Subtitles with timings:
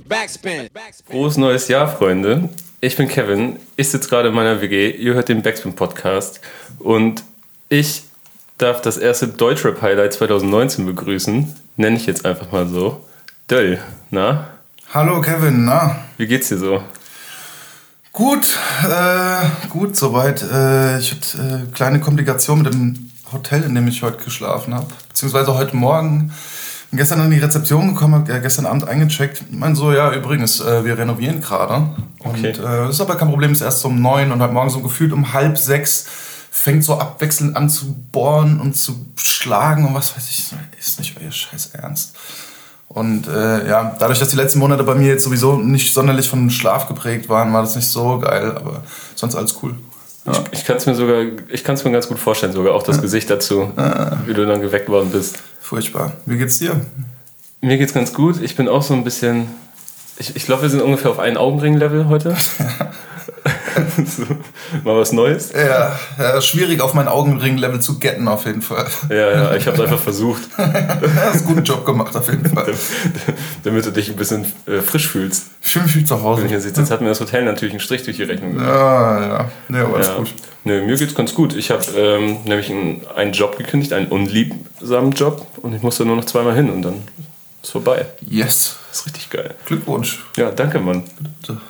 [0.00, 0.68] Backspin.
[1.08, 2.48] Frohes neues Jahr, Freunde.
[2.80, 3.56] Ich bin Kevin.
[3.76, 4.90] Ich sitze gerade in meiner WG.
[4.90, 6.40] Ihr hört den Backspin Podcast.
[6.78, 7.24] Und
[7.68, 8.02] ich
[8.58, 11.54] darf das erste Deutschrap Highlight 2019 begrüßen.
[11.76, 13.06] Nenne ich jetzt einfach mal so.
[13.50, 13.80] Döll,
[14.10, 14.48] na?
[14.92, 16.04] Hallo Kevin, na?
[16.16, 16.82] Wie geht's dir so?
[18.12, 18.58] Gut,
[18.88, 20.42] äh, gut soweit.
[20.42, 24.86] Äh, ich hatte äh, kleine Komplikationen mit dem Hotel, in dem ich heute geschlafen habe.
[25.08, 26.32] Beziehungsweise heute Morgen.
[26.90, 29.42] Bin gestern an die Rezeption gekommen, äh, gestern Abend eingecheckt.
[29.50, 31.88] Ich meine so, ja, übrigens, äh, wir renovieren gerade.
[32.20, 32.54] Und okay.
[32.64, 35.32] äh, ist aber kein Problem, ist erst um neun und heute Morgen so gefühlt um
[35.32, 36.06] halb sechs
[36.50, 40.52] fängt so abwechselnd an zu bohren und zu schlagen und was weiß ich.
[40.78, 42.16] Ist nicht euer Scheiß Ernst.
[42.88, 46.48] Und äh, ja, dadurch, dass die letzten Monate bei mir jetzt sowieso nicht sonderlich von
[46.50, 48.82] Schlaf geprägt waren, war das nicht so geil, aber
[49.14, 49.74] sonst alles cool.
[50.24, 50.32] Ja.
[50.50, 52.82] Ich, ich kann es mir sogar, ich kann es mir ganz gut vorstellen, sogar auch
[52.82, 53.02] das ja.
[53.02, 54.18] Gesicht dazu, ja.
[54.24, 55.38] wie du dann geweckt worden bist.
[55.66, 56.12] Furchtbar.
[56.26, 56.80] Wie geht's dir?
[57.60, 58.40] Mir geht's ganz gut.
[58.40, 59.48] Ich bin auch so ein bisschen,
[60.16, 62.36] ich, ich glaube, wir sind ungefähr auf einen Augenring-Level heute.
[64.06, 64.22] so,
[64.84, 65.52] mal was Neues.
[65.52, 68.86] Ja, ja, schwierig auf mein Augenring-Level zu getten, auf jeden Fall.
[69.08, 70.42] Ja, ja, ich habe es einfach versucht.
[70.56, 70.62] du
[71.16, 72.72] hast einen guten Job gemacht, auf jeden Fall.
[73.64, 75.46] Damit du dich ein bisschen äh, frisch fühlst.
[75.62, 76.46] Ich fühle mich zu Hause.
[76.46, 78.68] Jetzt hat mir das Hotel natürlich einen Strich durch die Rechnung gemacht.
[78.68, 79.50] Ja, ja.
[79.68, 80.14] Nee, aber ja.
[80.16, 80.32] gut.
[80.64, 81.54] Nö, mir geht's ganz gut.
[81.54, 85.46] Ich habe ähm, nämlich einen, einen Job gekündigt, einen unliebsamen Job.
[85.62, 87.02] Und ich musste nur noch zweimal hin und dann
[87.66, 88.06] ist vorbei.
[88.28, 88.76] Yes.
[88.90, 89.54] Das ist richtig geil.
[89.66, 90.24] Glückwunsch.
[90.36, 91.02] Ja, danke, Mann.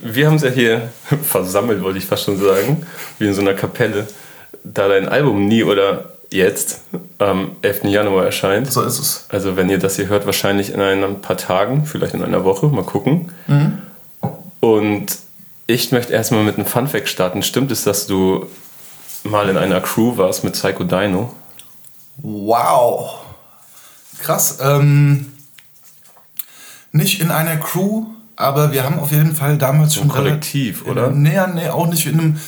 [0.00, 2.86] Wir haben es ja hier versammelt, wollte ich fast schon sagen.
[3.18, 4.06] Wie in so einer Kapelle.
[4.62, 6.80] Da dein Album nie oder jetzt
[7.18, 7.84] am 11.
[7.84, 8.70] Januar erscheint.
[8.70, 9.24] So ist es.
[9.28, 12.66] Also, wenn ihr das hier hört, wahrscheinlich in ein paar Tagen, vielleicht in einer Woche.
[12.66, 13.32] Mal gucken.
[13.46, 13.78] Mhm.
[14.60, 15.18] Und
[15.66, 17.42] ich möchte erstmal mit einem Funfact starten.
[17.42, 18.46] Stimmt es, dass du
[19.24, 21.32] mal in einer Crew warst mit Psycho Dino?
[22.18, 23.14] Wow.
[24.20, 24.58] Krass.
[24.60, 25.32] Ähm,
[26.96, 30.04] nicht in einer Crew, aber wir haben auf jeden Fall damals schon.
[30.04, 31.10] Ein Kollektiv, oder?
[31.10, 32.40] Nee, nee, auch nicht in einem.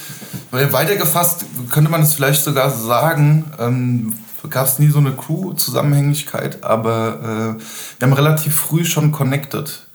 [0.51, 4.15] Weitergefasst könnte man es vielleicht sogar sagen, ähm,
[4.51, 7.63] gab es nie so eine Crew-Zusammenhängigkeit, aber äh,
[8.01, 9.87] wir haben relativ früh schon connected.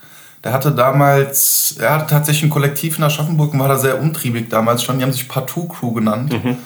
[0.43, 4.49] Der hatte damals, er hatte tatsächlich ein Kollektiv in Aschaffenburg und war da sehr umtriebig
[4.49, 4.97] damals schon.
[4.97, 6.33] Die haben sich Partout Crew genannt.
[6.33, 6.57] Mhm.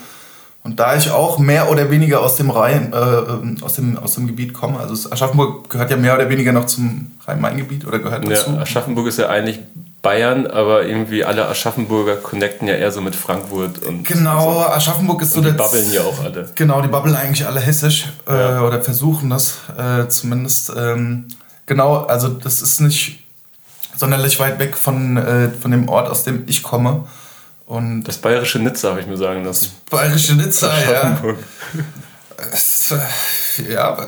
[0.67, 4.15] Und da ich auch mehr oder weniger aus dem Rhein, äh, ähm, aus, dem, aus
[4.15, 8.29] dem Gebiet komme, also Aschaffenburg gehört ja mehr oder weniger noch zum Rhein-Main-Gebiet oder gehört
[8.29, 8.51] dazu?
[8.51, 9.61] Ja, Aschaffenburg ist ja eigentlich
[10.01, 14.59] Bayern, aber irgendwie alle Aschaffenburger connecten ja eher so mit Frankfurt und Genau, so.
[14.59, 15.53] Aschaffenburg ist so der.
[15.53, 16.49] Die babbeln ja auch alle.
[16.53, 18.61] Genau, die babbeln eigentlich alle hessisch äh, ja.
[18.63, 20.73] oder versuchen das äh, zumindest.
[20.75, 21.29] Ähm,
[21.65, 23.23] genau, also das ist nicht
[23.95, 27.05] sonderlich weit weg von, äh, von dem Ort, aus dem ich komme.
[27.67, 29.71] Und das bayerische Nizza, habe ich mir sagen lassen.
[29.89, 31.19] Das bayerische Nizza, ja.
[33.69, 33.97] ja,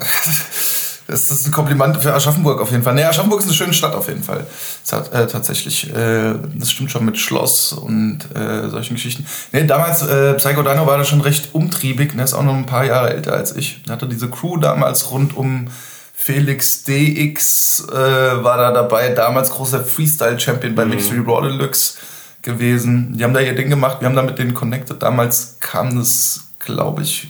[1.08, 2.96] das ist ein Kompliment für Aschaffenburg auf jeden Fall.
[2.96, 4.48] Nee, Aschaffenburg ist eine schöne Stadt auf jeden Fall.
[4.90, 9.28] Hat äh, tatsächlich, äh, das stimmt schon mit Schloss und äh, solchen Geschichten.
[9.52, 12.66] Nee, damals, äh, Psycho Dino war da schon recht umtriebig, ne, ist auch noch ein
[12.66, 13.82] paar Jahre älter als ich.
[13.88, 15.68] Er hatte diese Crew damals rund um
[16.14, 20.92] Felix DX, äh, war da dabei, damals großer Freestyle-Champion bei mhm.
[20.92, 21.96] Mixed Raw Deluxe
[22.42, 23.18] gewesen.
[23.18, 25.02] Die haben da ihr Ding gemacht, wir haben da mit denen connected.
[25.02, 27.30] Damals kam das, glaube ich,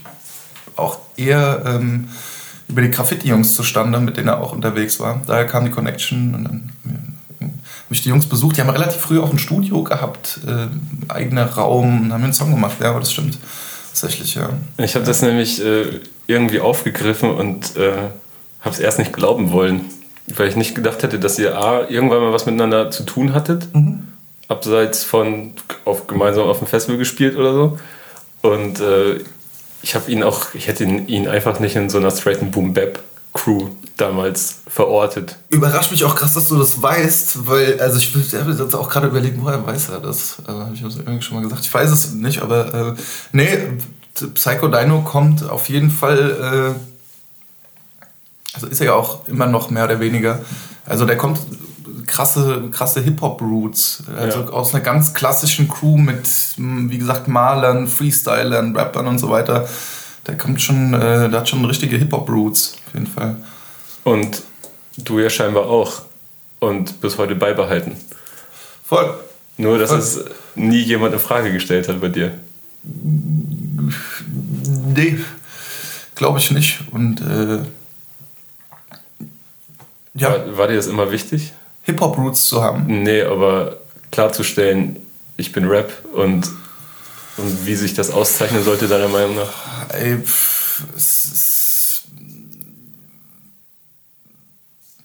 [0.76, 2.08] auch eher ähm,
[2.68, 5.20] über die Graffiti-Jungs zustande, mit denen er auch unterwegs war.
[5.26, 8.56] Daher kam die Connection und dann äh, habe ich die Jungs besucht.
[8.56, 12.76] Die haben relativ früh auch ein Studio gehabt, äh, eigener Raum, haben einen Song gemacht.
[12.80, 13.38] Ja, aber das stimmt
[13.88, 14.50] tatsächlich, ja.
[14.78, 17.92] Ich habe das nämlich äh, irgendwie aufgegriffen und äh,
[18.60, 19.82] habe es erst nicht glauben wollen,
[20.28, 23.74] weil ich nicht gedacht hätte, dass ihr A, irgendwann mal was miteinander zu tun hattet.
[23.74, 24.09] Mhm
[24.50, 27.78] abseits von auf, gemeinsam auf dem Festival gespielt oder so.
[28.42, 29.20] Und äh,
[29.82, 33.00] ich habe ihn auch, ich hätte ihn, einfach nicht in so einer straighten Boom Bap
[33.32, 35.36] Crew damals verortet.
[35.50, 39.06] Überrascht mich auch krass, dass du das weißt, weil, also ich habe jetzt auch gerade
[39.06, 40.38] überlegt, woher weiß er das?
[40.46, 41.64] Äh, habe das irgendwie schon mal gesagt.
[41.64, 42.94] Ich weiß es nicht, aber äh,
[43.32, 43.58] nee,
[44.34, 48.04] Psycho Dino kommt auf jeden Fall, äh,
[48.54, 50.40] also ist er ja auch immer noch mehr oder weniger.
[50.86, 51.38] Also der kommt
[52.06, 54.04] krasse, krasse Hip-Hop-Roots.
[54.16, 54.48] Also ja.
[54.48, 59.68] aus einer ganz klassischen Crew mit, wie gesagt, Malern, Freestylern, Rappern und so weiter.
[60.26, 63.36] Der kommt schon, äh, der hat schon richtige Hip-Hop-Roots, auf jeden Fall.
[64.04, 64.42] Und
[64.96, 66.02] du ja scheinbar auch.
[66.58, 67.96] Und bis heute beibehalten.
[68.84, 69.14] Voll.
[69.56, 69.98] Nur, dass Voll.
[69.98, 70.24] es
[70.54, 72.32] nie jemand in Frage gestellt hat bei dir.
[74.94, 75.18] Nee,
[76.14, 76.80] glaube ich nicht.
[76.90, 77.60] Und äh,
[80.14, 80.30] ja.
[80.30, 81.52] War, war, dir das immer wichtig?
[81.82, 83.02] Hip-Hop-Roots zu haben.
[83.02, 83.78] Nee, aber
[84.10, 84.96] klarzustellen,
[85.36, 86.48] ich bin Rap und,
[87.36, 89.94] und wie sich das auszeichnen sollte, deiner Meinung nach?
[89.94, 92.02] Ey, pff, es, es,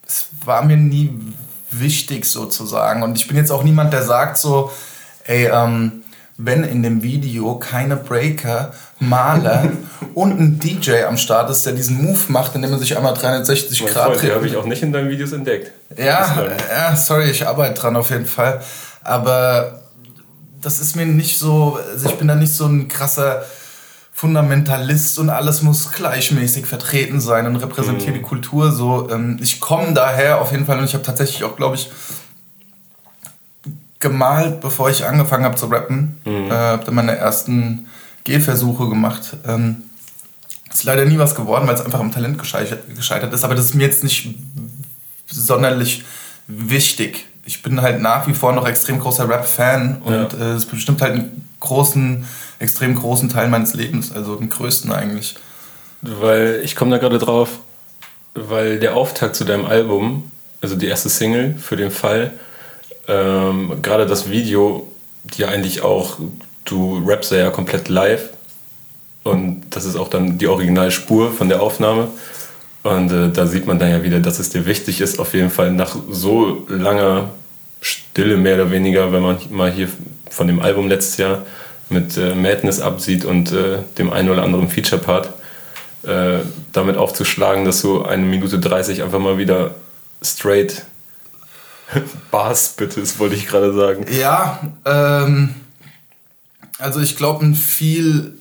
[0.05, 1.13] es war mir nie
[1.71, 3.03] wichtig sozusagen.
[3.03, 4.71] Und ich bin jetzt auch niemand, der sagt so,
[5.25, 6.03] ey, ähm,
[6.37, 9.71] wenn in dem Video keine Breaker, Maler
[10.13, 13.83] und ein DJ am Start ist, der diesen Move macht, indem er sich einmal 360
[13.83, 14.23] mein Grad dreht.
[14.23, 15.71] Den habe ich auch nicht in deinen Videos entdeckt.
[15.97, 18.61] Ja, ja, sorry, ich arbeite dran auf jeden Fall.
[19.03, 19.81] Aber
[20.61, 23.43] das ist mir nicht so, also ich bin da nicht so ein krasser
[24.13, 28.19] Fundamentalist und alles muss gleichmäßig vertreten sein und repräsentiert mhm.
[28.19, 29.09] die Kultur so.
[29.11, 31.91] Ähm, ich komme daher auf jeden Fall und ich habe tatsächlich auch, glaube ich,
[33.99, 36.21] gemalt, bevor ich angefangen habe zu rappen.
[36.23, 36.49] Mhm.
[36.49, 37.87] Äh, habe dann meine ersten
[38.25, 39.37] Gehversuche gemacht.
[39.47, 39.83] Ähm,
[40.71, 43.43] ist leider nie was geworden, weil es einfach am Talent gescheitert ist.
[43.45, 44.35] Aber das ist mir jetzt nicht
[45.27, 46.03] sonderlich
[46.47, 47.27] wichtig.
[47.45, 50.55] Ich bin halt nach wie vor noch extrem großer Rap-Fan und es ja.
[50.55, 52.25] äh, bestimmt halt einen großen
[52.59, 55.35] extrem großen Teil meines Lebens, also den größten eigentlich.
[56.01, 57.59] Weil ich komme da gerade drauf,
[58.33, 60.31] weil der Auftakt zu deinem Album,
[60.61, 62.31] also die erste Single für den Fall,
[63.07, 64.91] ähm, gerade das Video,
[65.23, 66.17] die ja eigentlich auch,
[66.65, 68.29] du rappst ja komplett live
[69.23, 72.09] und das ist auch dann die Originalspur von der Aufnahme.
[72.83, 75.49] Und äh, da sieht man dann ja wieder, dass es dir wichtig ist, auf jeden
[75.49, 77.31] Fall nach so langer
[77.81, 79.89] Stille mehr oder weniger, wenn man mal hier
[80.29, 81.41] von dem Album letztes Jahr
[81.89, 85.29] mit äh, Madness absieht und äh, dem einen oder anderen Feature-Part,
[86.03, 86.39] äh,
[86.73, 89.73] damit aufzuschlagen, dass du eine Minute 30 einfach mal wieder
[90.21, 90.85] straight
[92.31, 94.05] Bars bittest, wollte ich gerade sagen.
[94.11, 95.55] Ja, ähm,
[96.79, 98.37] also ich glaube, ein viel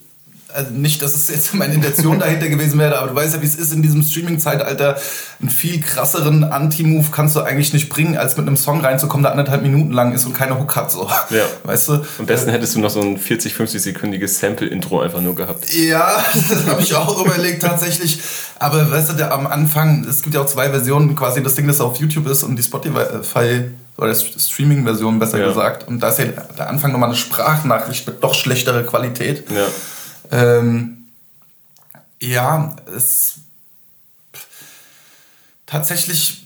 [0.54, 3.46] also nicht, dass es jetzt meine Intention dahinter gewesen wäre, aber du weißt ja, wie
[3.46, 4.96] es ist in diesem Streaming-Zeitalter.
[5.40, 9.32] Einen viel krasseren Anti-Move kannst du eigentlich nicht bringen, als mit einem Song reinzukommen, der
[9.32, 10.90] anderthalb Minuten lang ist und keine Hook hat.
[10.90, 11.08] So.
[11.30, 11.44] Ja.
[11.64, 12.04] Weißt du?
[12.18, 15.72] Am besten hättest du noch so ein 40, 50-sekündiges Sample-Intro einfach nur gehabt.
[15.74, 18.20] Ja, das habe ich auch überlegt tatsächlich.
[18.58, 21.66] Aber weißt du, der, am Anfang, es gibt ja auch zwei Versionen, quasi das Ding,
[21.66, 23.64] das auf YouTube ist und die Spotify
[23.96, 25.46] oder Streaming-Version besser ja.
[25.46, 25.86] gesagt.
[25.86, 29.44] Und da ist ja der Anfang nochmal eine Sprachnachricht mit doch schlechterer Qualität.
[29.50, 29.66] Ja.
[30.30, 31.06] Ähm,
[32.20, 33.36] ja, es
[35.66, 36.43] tatsächlich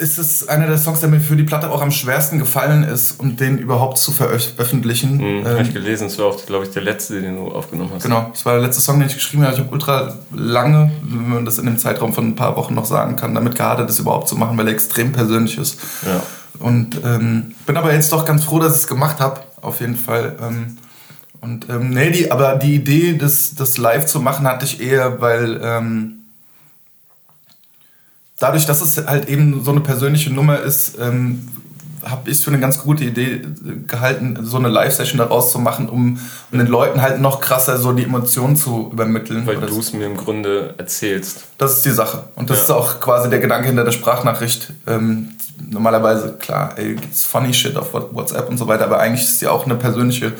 [0.00, 3.20] ist es einer der Songs, der mir für die Platte auch am schwersten gefallen ist,
[3.20, 5.18] um den überhaupt zu veröffentlichen.
[5.18, 7.90] Mhm, ähm, habe ich gelesen, es war auch, glaube ich, der letzte, den du aufgenommen
[7.94, 8.04] hast.
[8.04, 9.52] Genau, es war der letzte Song, den ich geschrieben habe.
[9.52, 12.86] Ich habe ultra lange, wenn man das in dem Zeitraum von ein paar Wochen noch
[12.86, 15.78] sagen kann, damit gehadert, das überhaupt zu machen, weil er extrem persönlich ist.
[16.06, 16.22] Ja.
[16.58, 19.96] Und ähm, bin aber jetzt doch ganz froh, dass ich es gemacht habe, auf jeden
[19.96, 20.36] Fall.
[20.40, 20.78] Ähm,
[21.42, 25.20] und ähm, nee, die, aber die Idee, das, das live zu machen, hatte ich eher,
[25.20, 26.19] weil ähm,
[28.40, 31.48] dadurch, dass es halt eben so eine persönliche Nummer ist, ähm,
[32.02, 33.42] habe ich es für eine ganz gute Idee äh,
[33.86, 36.18] gehalten, so eine Live-Session daraus zu machen, um,
[36.50, 39.46] um den Leuten halt noch krasser so die Emotionen zu übermitteln.
[39.46, 41.44] Weil du es mir im Grunde erzählst.
[41.58, 42.24] Das ist die Sache.
[42.34, 42.64] Und das ja.
[42.64, 44.72] ist auch quasi der Gedanke hinter der Sprachnachricht.
[44.86, 45.30] Ähm,
[45.68, 49.40] normalerweise, klar, ey, gibt's funny shit auf WhatsApp und so weiter, aber eigentlich ist es
[49.42, 50.32] ja auch eine persönliche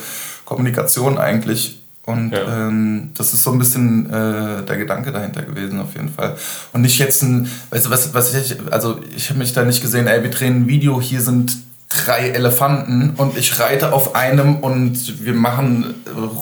[0.46, 1.79] Kommunikation eigentlich.
[2.10, 2.66] Und ja.
[2.68, 6.36] ähm, das ist so ein bisschen äh, der Gedanke dahinter gewesen, auf jeden Fall.
[6.72, 9.82] Und nicht jetzt ein, weißt du, was, was ich, also ich habe mich da nicht
[9.82, 11.56] gesehen, ey, wir drehen ein Video, hier sind
[11.88, 15.94] drei Elefanten und ich reite auf einem und wir machen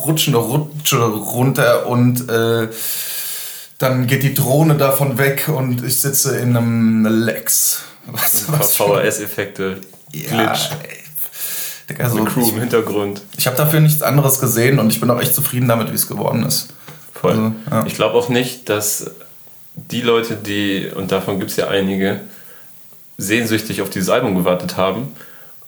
[0.05, 2.69] rutschende Rutsche runter und äh,
[3.79, 7.83] dann geht die Drohne davon weg und ich sitze in einem Lex.
[8.11, 9.83] Was, was VHS-Effekte.
[10.13, 10.71] Ja, Glitch.
[11.89, 13.23] Digga, so, Crew im Hintergrund.
[13.37, 16.07] Ich habe dafür nichts anderes gesehen und ich bin auch echt zufrieden damit, wie es
[16.07, 16.69] geworden ist.
[17.15, 17.33] Voll.
[17.33, 17.87] Also, ja.
[17.87, 19.11] Ich glaube auch nicht, dass
[19.75, 22.21] die Leute, die, und davon gibt es ja einige,
[23.17, 25.09] sehnsüchtig auf dieses Album gewartet haben.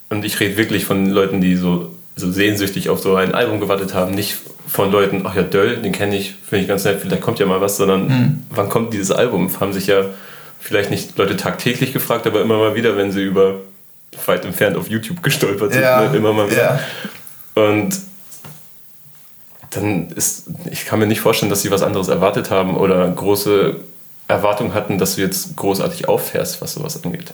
[0.08, 3.94] Und ich rede wirklich von Leuten, die so, so sehnsüchtig auf so ein Album gewartet
[3.94, 4.14] haben.
[4.14, 4.36] Nicht
[4.66, 7.46] von Leuten, ach ja, Döll, den kenne ich, finde ich ganz nett, vielleicht kommt ja
[7.46, 8.44] mal was, sondern mhm.
[8.50, 9.50] wann kommt dieses Album?
[9.58, 10.04] Haben sich ja
[10.60, 13.60] vielleicht nicht Leute tagtäglich gefragt, aber immer mal wieder, wenn sie über
[14.26, 16.16] weit entfernt auf YouTube gestolpert sind, ja, ne?
[16.16, 16.80] immer mal wieder.
[17.54, 17.62] Ja.
[17.62, 17.94] Und
[19.70, 23.76] dann ist, ich kann mir nicht vorstellen, dass sie was anderes erwartet haben oder große
[24.28, 27.32] Erwartungen hatten, dass du jetzt großartig auffährst, was sowas angeht.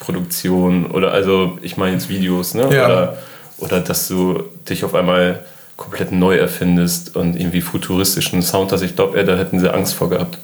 [0.00, 2.68] Produktion oder also, ich meine jetzt Videos, ne?
[2.74, 2.84] Ja.
[2.86, 3.18] Oder,
[3.58, 5.44] oder dass du dich auf einmal
[5.76, 8.82] komplett neu erfindest und irgendwie futuristischen Sound hast.
[8.82, 10.38] Ich glaube, da hätten sie Angst vor gehabt.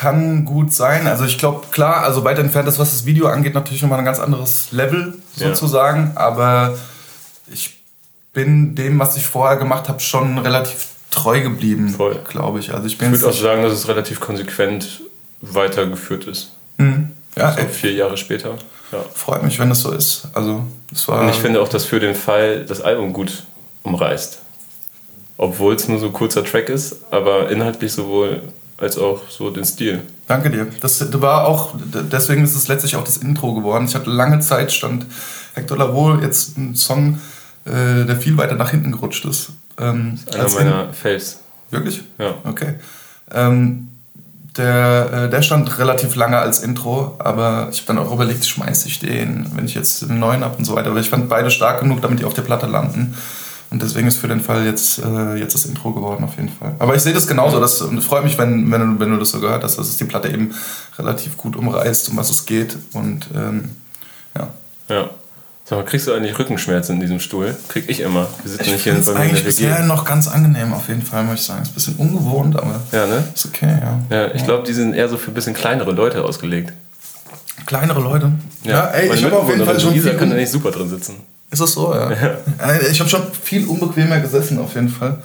[0.00, 1.06] Kann gut sein.
[1.06, 4.06] Also ich glaube, klar, also weit entfernt ist, was das Video angeht, natürlich nochmal ein
[4.06, 6.12] ganz anderes Level sozusagen.
[6.14, 6.20] Ja.
[6.20, 6.78] Aber
[7.52, 7.82] ich
[8.32, 11.94] bin dem, was ich vorher gemacht habe, schon relativ treu geblieben,
[12.28, 12.72] glaube ich.
[12.72, 15.02] Also ich, ich würde auch sagen, dass es relativ konsequent
[15.42, 16.52] weitergeführt ist.
[16.78, 17.10] Mhm.
[17.36, 18.56] Ja, also vier Jahre später.
[18.92, 19.04] Ja.
[19.14, 20.28] Freut mich, wenn das so ist.
[20.32, 23.44] Also, es war Und ich finde auch, dass für den Fall das Album gut
[23.82, 24.40] umreißt.
[25.36, 28.42] Obwohl es nur so ein kurzer Track ist, aber inhaltlich sowohl
[28.80, 30.02] als auch so den Stil.
[30.26, 30.66] Danke dir.
[30.80, 31.74] Das war auch,
[32.12, 33.86] deswegen ist es letztlich auch das Intro geworden.
[33.86, 35.06] Ich hatte lange Zeit, stand
[35.54, 37.18] Hector Lavoe jetzt ein Song,
[37.64, 39.50] äh, der viel weiter nach hinten gerutscht ist.
[39.78, 41.40] Ähm, ist einer meiner Faves.
[41.70, 42.02] Wirklich?
[42.18, 42.34] Ja.
[42.44, 42.74] Okay.
[43.32, 43.88] Ähm,
[44.56, 48.88] der, äh, der stand relativ lange als Intro, aber ich habe dann auch überlegt, schmeiße
[48.88, 50.90] ich den, wenn ich jetzt einen neuen habe und so weiter.
[50.90, 53.14] Aber ich fand beide stark genug, damit die auf der Platte landen.
[53.70, 56.74] Und deswegen ist für den Fall jetzt, äh, jetzt das Intro geworden, auf jeden Fall.
[56.80, 57.60] Aber ich sehe das genauso.
[57.60, 60.04] Das, und freut mich, wenn, wenn, wenn du das so gehört hast, dass es die
[60.04, 60.52] Platte eben
[60.98, 62.76] relativ gut umreißt, um was es geht.
[62.92, 63.70] Und ähm,
[64.36, 64.48] ja.
[64.88, 65.10] Ja.
[65.64, 67.56] Sag mal, kriegst du eigentlich Rückenschmerzen in diesem Stuhl?
[67.68, 68.26] Krieg ich immer.
[68.42, 71.22] Wir sitzen ich nicht hier bei mir eigentlich bisher noch ganz angenehm, auf jeden Fall,
[71.22, 71.62] muss ich sagen.
[71.62, 73.22] Ist ein bisschen ungewohnt, aber ja, ne?
[73.32, 74.00] ist okay, ja.
[74.10, 76.72] Ja, ich glaube, die sind eher so für ein bisschen kleinere Leute ausgelegt.
[77.66, 78.32] Kleinere Leute?
[78.64, 80.14] Ja, ja ey, ich habe auf jeden Fall schon viel...
[80.14, 81.14] kann da nicht super drin sitzen.
[81.50, 82.10] Ist das so, ja?
[82.10, 82.36] ja.
[82.90, 85.18] Ich habe schon viel unbequemer gesessen, auf jeden Fall.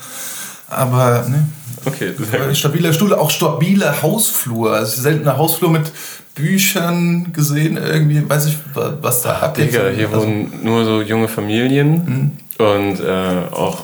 [0.67, 1.47] Aber, ne.
[1.85, 2.13] Okay,
[2.53, 4.73] stabile Stuhl, auch stabile Hausflur.
[4.73, 5.91] Also selten eine Hausflur mit
[6.33, 9.55] Büchern gesehen, irgendwie, weiß ich, was da ab.
[9.55, 12.65] Digga, hier also, wohnen nur so junge Familien mhm.
[12.65, 13.83] und äh, auch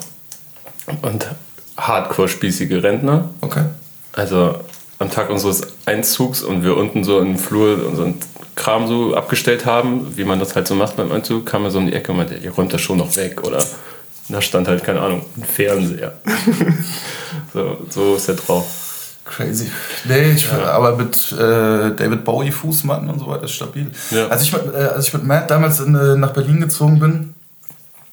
[1.02, 1.28] und
[1.78, 3.30] hardcore-spießige Rentner.
[3.42, 3.66] Okay.
[4.14, 4.60] Also
[5.02, 8.16] am Tag unseres Einzugs und wir unten so im Flur unseren
[8.56, 11.80] Kram so abgestellt haben, wie man das halt so macht beim Einzug, kam er so
[11.80, 13.64] um die Ecke und meinte, ihr räumt das schon noch weg, oder?
[14.30, 16.14] Da stand halt, keine Ahnung, ein Fernseher.
[17.54, 18.66] so, so ist er drauf.
[19.26, 19.72] Crazy.
[20.06, 20.66] Nee, ich, ja.
[20.72, 23.88] aber mit äh, David Bowie Fußmatten und so weiter ist stabil.
[24.12, 24.28] Ja.
[24.28, 27.34] Als, ich mit, äh, als ich mit Matt damals in, äh, nach Berlin gezogen bin,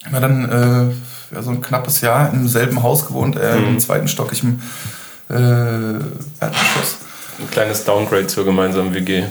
[0.05, 3.69] haben wir dann äh, ja, so ein knappes Jahr im selben Haus gewohnt, äh, mhm.
[3.69, 4.61] im zweiten Stock, ich im
[5.31, 5.35] äh,
[6.41, 6.99] Erdgeschoss.
[7.39, 9.25] Ein kleines Downgrade zur gemeinsamen WG.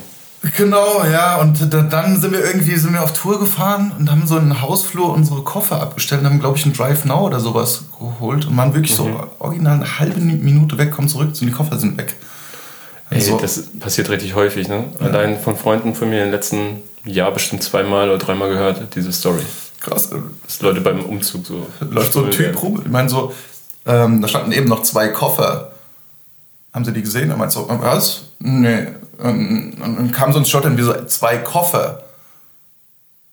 [0.55, 1.37] Genau, ja.
[1.41, 5.11] Und dann sind wir irgendwie sind wir auf Tour gefahren und haben so einen Hausflur
[5.11, 8.73] unsere Koffer abgestellt und haben, glaube ich, einen Drive Now oder sowas geholt und waren
[8.73, 9.03] wirklich mhm.
[9.03, 12.15] so original eine halbe Minute weg, kommen zurück, und die Koffer sind weg.
[13.09, 13.37] Ey, so.
[13.37, 14.85] das passiert richtig häufig, ne?
[14.99, 15.07] Ja.
[15.07, 19.43] Allein von Freunden von mir im letzten Jahr bestimmt zweimal oder dreimal gehört, diese Story.
[19.79, 20.09] Krass.
[20.45, 21.67] Dass Leute beim Umzug so.
[21.89, 22.81] Läuft so ein Typ rum.
[22.83, 23.33] Ich meine, so,
[23.85, 25.66] ähm, da standen eben noch zwei Koffer.
[26.77, 27.31] Haben sie die gesehen?
[27.31, 28.25] Er meint so, was?
[28.37, 28.85] Nee,
[29.17, 32.03] und, und, und kam so ein Shot in wie so zwei Koffer.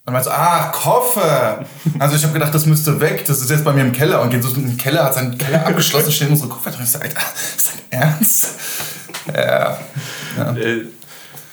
[0.07, 1.63] Und meinst ah, Koffer!
[1.99, 3.27] Also ich habe gedacht, das müsste weg.
[3.27, 4.23] Das ist jetzt bei mir im Keller.
[4.23, 6.85] Und geht so in den Keller, hat seinen Keller abgeschlossen, stehen unsere Koffer drin.
[6.85, 7.21] Ich sage, Alter,
[7.55, 8.49] ist dein Ernst?
[9.27, 9.79] Ja.
[10.39, 10.85] Ja, äh,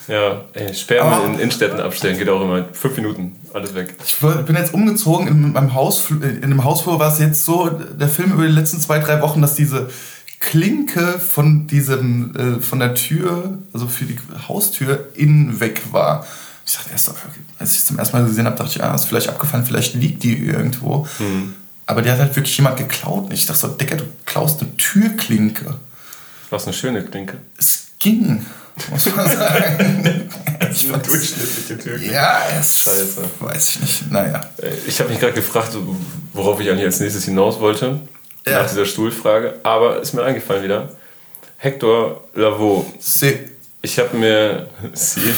[0.08, 3.96] ja ey, Sperma in Innenstädten abstellen geht auch immer fünf Minuten, alles weg.
[4.06, 5.28] Ich bin jetzt umgezogen.
[5.28, 8.80] In meinem Haus, in dem Hausflur war es jetzt so, der Film über die letzten
[8.80, 9.90] zwei, drei Wochen, dass diese
[10.42, 14.18] Klinke von diesem, äh, von der Tür, also für die
[14.48, 16.26] Haustür, innen weg war.
[16.66, 17.12] Ich dachte erst,
[17.60, 19.94] als ich es zum ersten Mal gesehen habe, dachte ich, ja, ist vielleicht abgefallen, vielleicht
[19.94, 21.08] liegt die irgendwo.
[21.20, 21.54] Mhm.
[21.86, 23.26] Aber die hat halt wirklich jemand geklaut.
[23.26, 25.76] Und ich dachte so, Dicker, du klaust eine Türklinke.
[26.50, 27.38] Was eine schöne Klinke.
[27.58, 28.44] Es ging,
[28.90, 30.30] muss man sagen.
[30.72, 32.14] ich eine durchschnittliche Türklinke.
[32.16, 33.24] Ja, es Scheiße.
[33.40, 34.12] weiß ich nicht.
[34.12, 34.42] Naja.
[34.58, 35.78] Äh, ich habe mich gerade gefragt,
[36.34, 38.00] worauf ich eigentlich als nächstes hinaus wollte
[38.46, 38.62] ja.
[38.62, 39.56] nach dieser Stuhlfrage.
[39.64, 40.90] Aber ist mir eingefallen wieder.
[41.58, 42.86] Hector Lavoe.
[43.00, 43.38] Sie.
[43.84, 45.34] Ich habe mir, sie,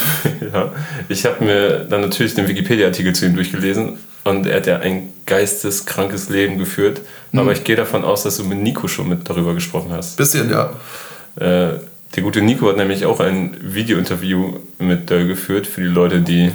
[0.54, 0.74] ja,
[1.08, 5.14] ich habe mir dann natürlich den Wikipedia-Artikel zu ihm durchgelesen und er hat ja ein
[5.26, 7.02] geisteskrankes Leben geführt.
[7.32, 7.40] Mhm.
[7.40, 10.18] Aber ich gehe davon aus, dass du mit Nico schon mit darüber gesprochen hast.
[10.18, 10.74] Bisschen, ja.
[11.36, 11.80] Äh,
[12.16, 16.52] der gute Nico hat nämlich auch ein Video-Interview mit Döll geführt für die Leute, die,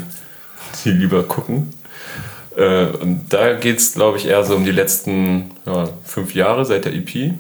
[0.85, 1.73] die lieber gucken.
[2.59, 6.65] Äh, und da geht es, glaube ich, eher so um die letzten ja, fünf Jahre
[6.65, 7.33] seit der EP,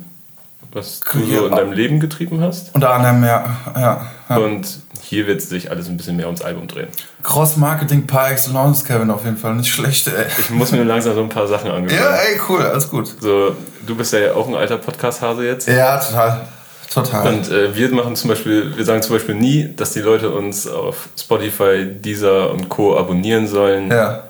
[0.73, 2.75] was du so in deinem Leben getrieben hast.
[2.75, 3.57] Unter anderem, ja.
[3.75, 4.37] ja, ja.
[4.37, 6.89] Und hier wird sich alles ein bisschen mehr ums Album drehen.
[7.25, 9.57] Cross-Marketing par excellence, Kevin, auf jeden Fall.
[9.57, 10.27] Nicht schlecht, ey.
[10.39, 12.01] Ich muss mir langsam so ein paar Sachen angewöhnen.
[12.05, 13.13] Ja, ey, cool, alles gut.
[13.21, 13.57] So,
[13.87, 15.67] du bist ja auch ein alter Podcast-Hase jetzt.
[15.67, 16.47] Ja, total.
[16.93, 17.35] Total.
[17.35, 20.67] Und äh, wir machen zum Beispiel, wir sagen zum Beispiel nie, dass die Leute uns
[20.67, 22.97] auf Spotify, Deezer und Co.
[22.97, 23.91] abonnieren sollen.
[23.91, 24.28] Ja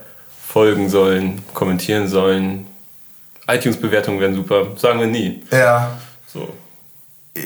[0.49, 2.67] folgen sollen, kommentieren sollen.
[3.47, 4.69] iTunes-Bewertungen wären super.
[4.77, 5.43] Sagen wir nie.
[5.51, 5.99] Ja.
[6.27, 6.49] So.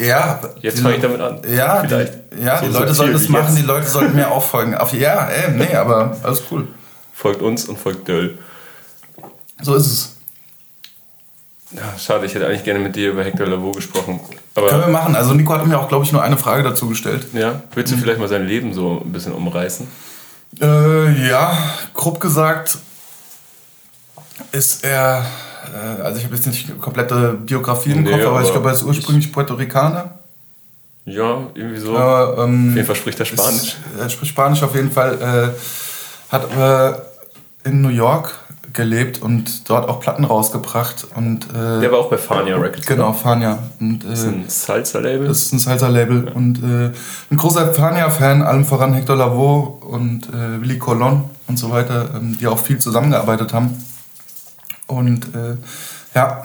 [0.01, 0.41] Ja.
[0.61, 1.41] Jetzt fange ich damit an.
[1.49, 2.15] Ja, Vielleicht.
[2.33, 4.77] Die, ja, so die Leute sollten das machen, die Leute sollten mir auch folgen.
[4.77, 6.69] Auf, ja, ey, nee, aber alles cool.
[7.13, 8.39] Folgt uns und folgt Döll.
[9.61, 10.17] So ist es.
[11.73, 14.21] Ja, schade, ich hätte eigentlich gerne mit dir über Hector Lavoe gesprochen.
[14.55, 15.17] Aber Können wir machen.
[15.17, 17.27] Also Nico hat mir auch, glaube ich, nur eine Frage dazu gestellt.
[17.33, 18.01] Ja, willst du mhm.
[18.01, 19.89] vielleicht mal sein Leben so ein bisschen umreißen?
[20.61, 21.57] Äh, ja,
[21.95, 22.79] grob gesagt
[24.53, 25.25] ist er,
[25.75, 28.69] äh, also ich habe jetzt nicht komplette Biografie im nee, Kopf, aber, aber, ich glaube,
[28.69, 30.19] er ist ursprünglich Puerto Ricaner.
[31.05, 31.97] Ja, irgendwie so.
[31.97, 33.63] Äh, ähm, auf jeden Fall spricht er Spanisch.
[33.63, 35.53] Ist, er spricht Spanisch auf jeden Fall.
[35.55, 37.07] Äh, hat aber
[37.65, 38.39] in New York
[38.73, 41.07] gelebt und dort auch Platten rausgebracht.
[41.15, 42.87] Und, äh, Der war auch bei Fania Records.
[42.87, 43.59] Genau, Fania.
[43.81, 45.29] Und, äh, das ist ein Salsa-Label.
[45.29, 46.27] Das ist ein Salsa-Label.
[46.27, 46.33] Ja.
[46.33, 46.91] Und äh,
[47.31, 52.39] ein großer Fania-Fan, allem voran Hector Lavoe und äh, Willy Colon und so weiter, ähm,
[52.41, 53.77] die auch viel zusammengearbeitet haben.
[54.93, 55.57] Und äh,
[56.15, 56.43] ja,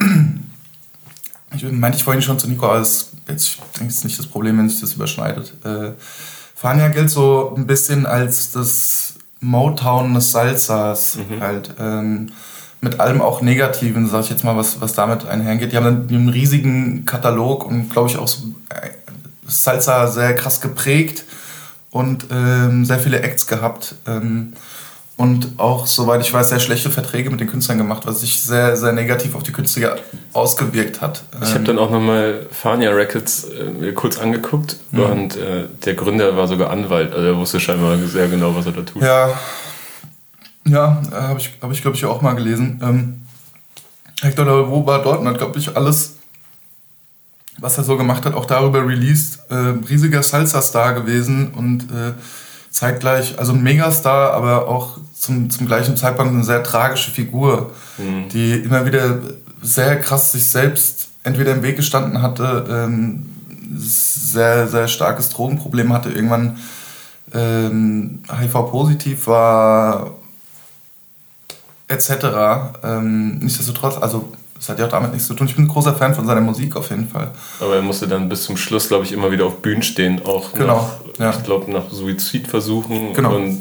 [1.55, 4.27] ich meinte ich vorhin schon zu Nico, als jetzt ich denke, es ist nicht das
[4.27, 5.53] Problem, wenn sich das überschneidet.
[5.63, 5.91] Äh,
[6.55, 11.41] Fania gilt so ein bisschen als das Motown des Salsas mhm.
[11.41, 11.73] halt.
[11.79, 12.29] Ähm,
[12.79, 15.71] mit allem auch Negativen, sag ich jetzt mal, was, was damit einhergeht.
[15.71, 18.89] Die haben einen riesigen Katalog und glaube ich auch so, äh,
[19.47, 21.25] Salsa sehr krass geprägt
[21.89, 23.95] und ähm, sehr viele Acts gehabt.
[24.05, 24.53] Ähm,
[25.17, 28.77] und auch, soweit ich weiß, sehr schlechte Verträge mit den Künstlern gemacht, was sich sehr,
[28.77, 29.97] sehr negativ auf die Künstler
[30.31, 31.23] ausgewirkt hat.
[31.41, 34.99] Ich habe dann auch nochmal Fania Records äh, kurz angeguckt mhm.
[35.01, 38.73] und äh, der Gründer war sogar Anwalt, also er wusste scheinbar sehr genau, was er
[38.73, 39.01] da tut.
[39.01, 39.31] Ja,
[40.65, 42.79] ja äh, habe ich, hab ich glaube ich, auch mal gelesen.
[42.83, 43.21] Ähm,
[44.21, 46.15] Hector Lavoe war dort und hat, glaube ich, alles,
[47.57, 49.39] was er so gemacht hat, auch darüber released.
[49.49, 52.13] Äh, riesiger Salsa-Star gewesen und äh,
[52.77, 58.29] zeitgleich, also ein Megastar, aber auch zum, zum gleichen Zeitpunkt eine sehr tragische Figur, mhm.
[58.29, 59.19] die immer wieder
[59.63, 63.25] sehr krass sich selbst entweder im Weg gestanden hatte, ähm,
[63.75, 66.57] sehr, sehr starkes Drogenproblem hatte, irgendwann
[67.33, 70.11] ähm, HIV-positiv war,
[71.87, 72.11] etc.
[72.83, 75.47] Ähm, nichtsdestotrotz, also das hat ja auch damit nichts zu tun.
[75.47, 77.31] Ich bin ein großer Fan von seiner Musik auf jeden Fall.
[77.59, 80.53] Aber er musste dann bis zum Schluss, glaube ich, immer wieder auf Bühnen stehen, auch
[80.53, 81.29] genau, nach, ja.
[81.31, 83.35] ich glaube, nach Suizidversuchen genau.
[83.35, 83.59] und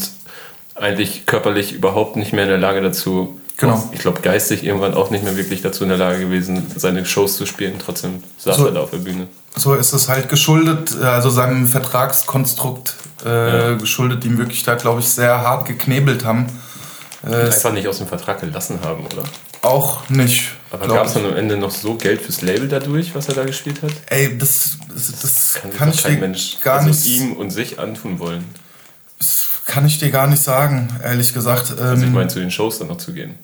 [0.75, 3.41] eigentlich körperlich überhaupt nicht mehr in der Lage dazu.
[3.59, 3.83] Genau.
[3.93, 7.37] Ich glaube, geistig irgendwann auch nicht mehr wirklich dazu in der Lage gewesen, seine Shows
[7.37, 7.76] zu spielen.
[7.83, 9.29] Trotzdem saß so, er da auf der Bühne.
[9.55, 13.75] So ist es halt geschuldet, also seinem Vertragskonstrukt äh, ja.
[13.76, 16.47] geschuldet, die ihm wirklich da, glaube ich, sehr hart geknebelt haben.
[17.26, 19.25] Äh, einfach nicht aus dem Vertrag gelassen haben, oder?
[19.62, 20.53] Auch nicht.
[20.70, 23.44] Aber gab es dann am Ende noch so Geld fürs Label dadurch, was er da
[23.44, 23.92] gespielt hat?
[24.06, 27.78] Ey, das, das, das kann, kann ich kein Mensch gar also nicht ihm und sich
[27.78, 28.44] antun wollen.
[29.18, 31.70] Das kann ich dir gar nicht sagen, ehrlich gesagt.
[31.78, 33.35] Also ich ähm, meine, zu den Shows dann noch zu gehen.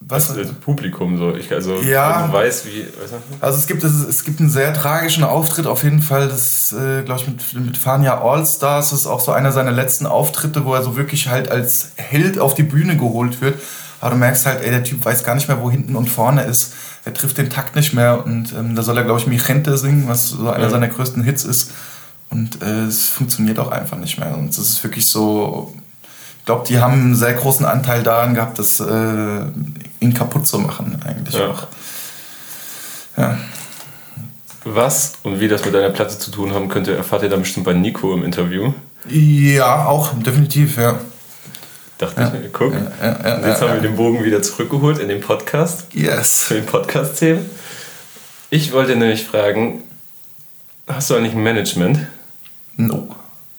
[0.00, 0.28] Was?
[0.28, 1.34] Das, das Publikum so.
[1.36, 2.80] Ich also, ja, also weiß, wie.
[2.82, 3.16] Weißt du?
[3.40, 6.28] Also es gibt, es, es gibt einen sehr tragischen Auftritt auf jeden Fall.
[6.28, 8.90] Das, äh, glaube ich, mit, mit Fania Allstars.
[8.90, 12.38] Das ist auch so einer seiner letzten Auftritte, wo er so wirklich halt als Held
[12.38, 13.54] auf die Bühne geholt wird.
[14.02, 16.42] Aber du merkst halt, ey, der Typ weiß gar nicht mehr, wo hinten und vorne
[16.42, 16.74] ist.
[17.04, 20.08] Er trifft den Takt nicht mehr und ähm, da soll er, glaube ich, Michente singen,
[20.08, 20.70] was so einer ja.
[20.70, 21.70] seiner größten Hits ist.
[22.28, 24.36] Und äh, es funktioniert auch einfach nicht mehr.
[24.36, 25.72] Und es ist wirklich so,
[26.40, 29.44] ich glaube, die haben einen sehr großen Anteil daran gehabt, das äh,
[30.00, 31.50] ihn kaputt zu machen, eigentlich ja.
[31.50, 31.68] auch.
[33.16, 33.38] Ja.
[34.64, 37.66] Was und wie das mit deiner Platte zu tun haben könnte, erfahrt ihr dann bestimmt
[37.66, 38.72] bei Nico im Interview.
[39.08, 40.98] Ja, auch, definitiv, ja.
[41.98, 42.32] Dachte ja.
[42.44, 42.72] ich, guck.
[42.72, 45.86] Ja, ja, und jetzt haben wir den Bogen wieder zurückgeholt in den Podcast.
[45.92, 46.44] Yes.
[46.44, 47.48] Für den Podcast-Themen.
[48.50, 49.82] Ich wollte nämlich fragen,
[50.86, 52.00] hast du eigentlich ein Management?
[52.76, 53.08] No.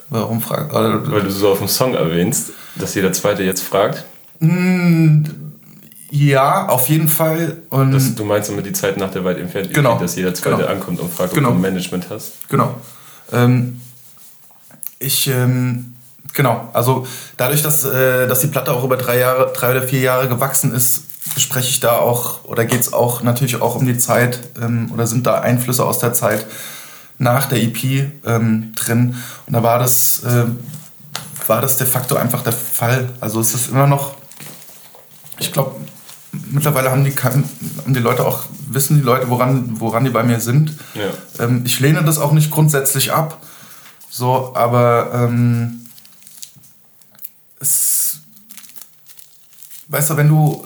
[0.10, 1.12] Warum fragst du?
[1.12, 4.06] Weil du so auf dem Song erwähnst, dass jeder Zweite jetzt fragt.
[4.40, 5.24] Mm,
[6.12, 7.58] ja, auf jeden Fall.
[7.70, 9.98] Und das, du meinst immer die Zeit nach der weit entfernt, genau.
[9.98, 10.70] dass jeder Zweite genau.
[10.70, 11.50] ankommt und fragt, ob genau.
[11.50, 12.48] du ein Management hast?
[12.50, 12.80] Genau.
[13.32, 13.82] Ähm,
[15.00, 15.93] ich, ähm,
[16.34, 20.02] genau, also dadurch, dass, äh, dass die Platte auch über drei Jahre, drei oder vier
[20.02, 21.04] Jahre gewachsen ist,
[21.38, 25.08] spreche ich da auch, oder geht es auch natürlich auch um die Zeit, ähm, oder
[25.08, 26.46] sind da Einflüsse aus der Zeit
[27.18, 29.16] nach der EP ähm, drin.
[29.46, 30.46] Und da war das, äh,
[31.48, 33.10] war das de facto einfach der Fall.
[33.20, 34.16] Also es ist immer noch,
[35.40, 35.76] ich glaube,
[36.52, 37.44] mittlerweile haben die, haben
[37.88, 40.74] die Leute auch, wissen die Leute, woran, woran die bei mir sind.
[40.96, 41.44] Ja.
[41.44, 43.42] Ähm, ich lehne das auch nicht grundsätzlich ab.
[44.10, 45.83] So, aber ähm,
[47.64, 48.20] es,
[49.88, 50.66] weißt du, wenn du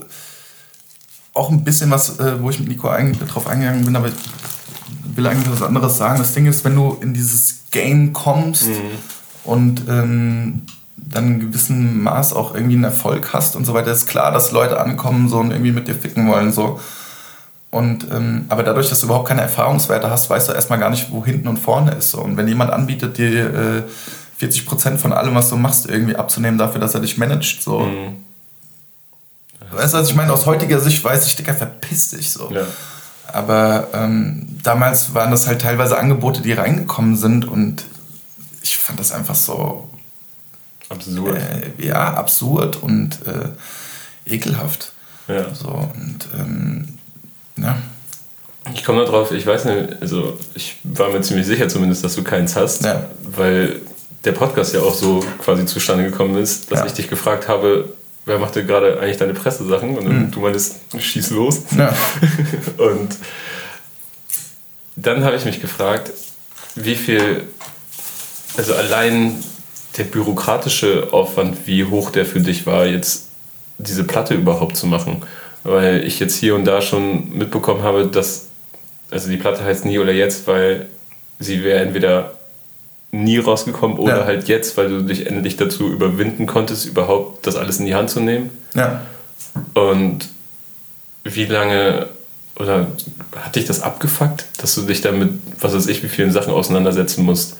[1.34, 4.16] auch ein bisschen was, äh, wo ich mit Nico ein, drauf eingegangen bin, aber ich
[5.16, 6.18] will eigentlich was anderes sagen.
[6.18, 8.74] Das Ding ist, wenn du in dieses Game kommst mhm.
[9.44, 10.62] und ähm,
[10.96, 14.52] dann in gewissem Maß auch irgendwie einen Erfolg hast und so weiter, ist klar, dass
[14.52, 16.52] Leute ankommen so und irgendwie mit dir ficken wollen.
[16.52, 16.80] So.
[17.70, 21.12] Und, ähm, aber dadurch, dass du überhaupt keine Erfahrungswerte hast, weißt du erstmal gar nicht,
[21.12, 22.12] wo hinten und vorne ist.
[22.12, 22.22] So.
[22.22, 23.84] Und wenn jemand anbietet, dir äh,
[24.42, 27.80] 40% von allem, was du machst, irgendwie abzunehmen dafür, dass er dich managt, so.
[27.80, 28.18] Mhm.
[29.72, 30.32] Weißt du, was ich meine?
[30.32, 32.50] Aus heutiger Sicht weiß ich, Digga, verpiss dich so.
[32.52, 32.66] Ja.
[33.34, 37.84] Aber ähm, damals waren das halt teilweise Angebote, die reingekommen sind und
[38.62, 39.90] ich fand das einfach so
[40.90, 41.38] Absurd.
[41.38, 44.94] Äh, ja, absurd und äh, ekelhaft.
[45.28, 45.54] Ja.
[45.54, 46.88] So, und ähm,
[47.58, 47.78] ja.
[48.74, 52.16] Ich komme da drauf, ich weiß nicht, also ich war mir ziemlich sicher zumindest, dass
[52.16, 53.06] du keins hast, ja.
[53.24, 53.82] weil
[54.28, 56.86] der Podcast ja auch so quasi zustande gekommen ist, dass ja.
[56.86, 57.94] ich dich gefragt habe,
[58.26, 59.98] wer macht denn gerade eigentlich deine Pressesachen?
[59.98, 60.32] Und mhm.
[60.32, 61.62] du meinst, schieß los.
[61.78, 61.96] Ja.
[62.78, 63.16] und
[64.98, 66.12] dann habe ich mich gefragt,
[66.76, 67.44] wie viel,
[68.58, 69.42] also allein
[69.98, 73.28] der bürokratische Aufwand, wie hoch der für dich war, jetzt
[73.78, 75.24] diese Platte überhaupt zu machen.
[75.64, 78.48] Weil ich jetzt hier und da schon mitbekommen habe, dass,
[79.10, 80.88] also die Platte heißt nie oder jetzt, weil
[81.40, 82.37] sie wäre entweder
[83.24, 84.26] nie rausgekommen oder ja.
[84.26, 88.10] halt jetzt, weil du dich endlich dazu überwinden konntest, überhaupt das alles in die Hand
[88.10, 88.50] zu nehmen.
[88.76, 89.02] Ja.
[89.74, 90.28] Und
[91.24, 92.08] wie lange
[92.60, 92.88] oder
[93.36, 97.24] hat dich das abgefuckt, dass du dich damit, was weiß ich, wie vielen Sachen auseinandersetzen
[97.24, 97.58] musst?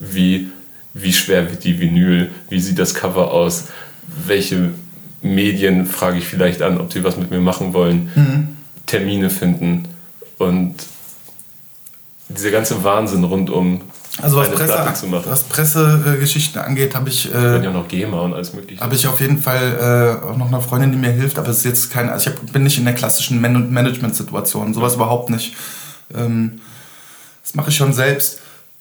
[0.00, 0.50] Wie,
[0.92, 2.30] wie schwer wird die Vinyl?
[2.50, 3.68] Wie sieht das Cover aus?
[4.26, 4.70] Welche
[5.22, 8.10] Medien frage ich vielleicht an, ob sie was mit mir machen wollen?
[8.14, 8.48] Mhm.
[8.86, 9.88] Termine finden
[10.36, 10.74] und
[12.28, 13.80] dieser ganze Wahnsinn rund um
[14.22, 17.32] also was, Presse, was Pressegeschichten angeht, habe ich.
[17.34, 18.80] Äh, ja noch GEMA und alles mögliche.
[18.80, 21.58] Habe ich auf jeden Fall äh, auch noch eine Freundin, die mir hilft, aber es
[21.58, 22.08] ist jetzt kein.
[22.08, 25.54] Also ich hab, bin nicht in der klassischen Man Management-Situation, sowas überhaupt nicht.
[26.14, 26.60] Ähm,
[27.42, 28.38] das mache ich schon selbst.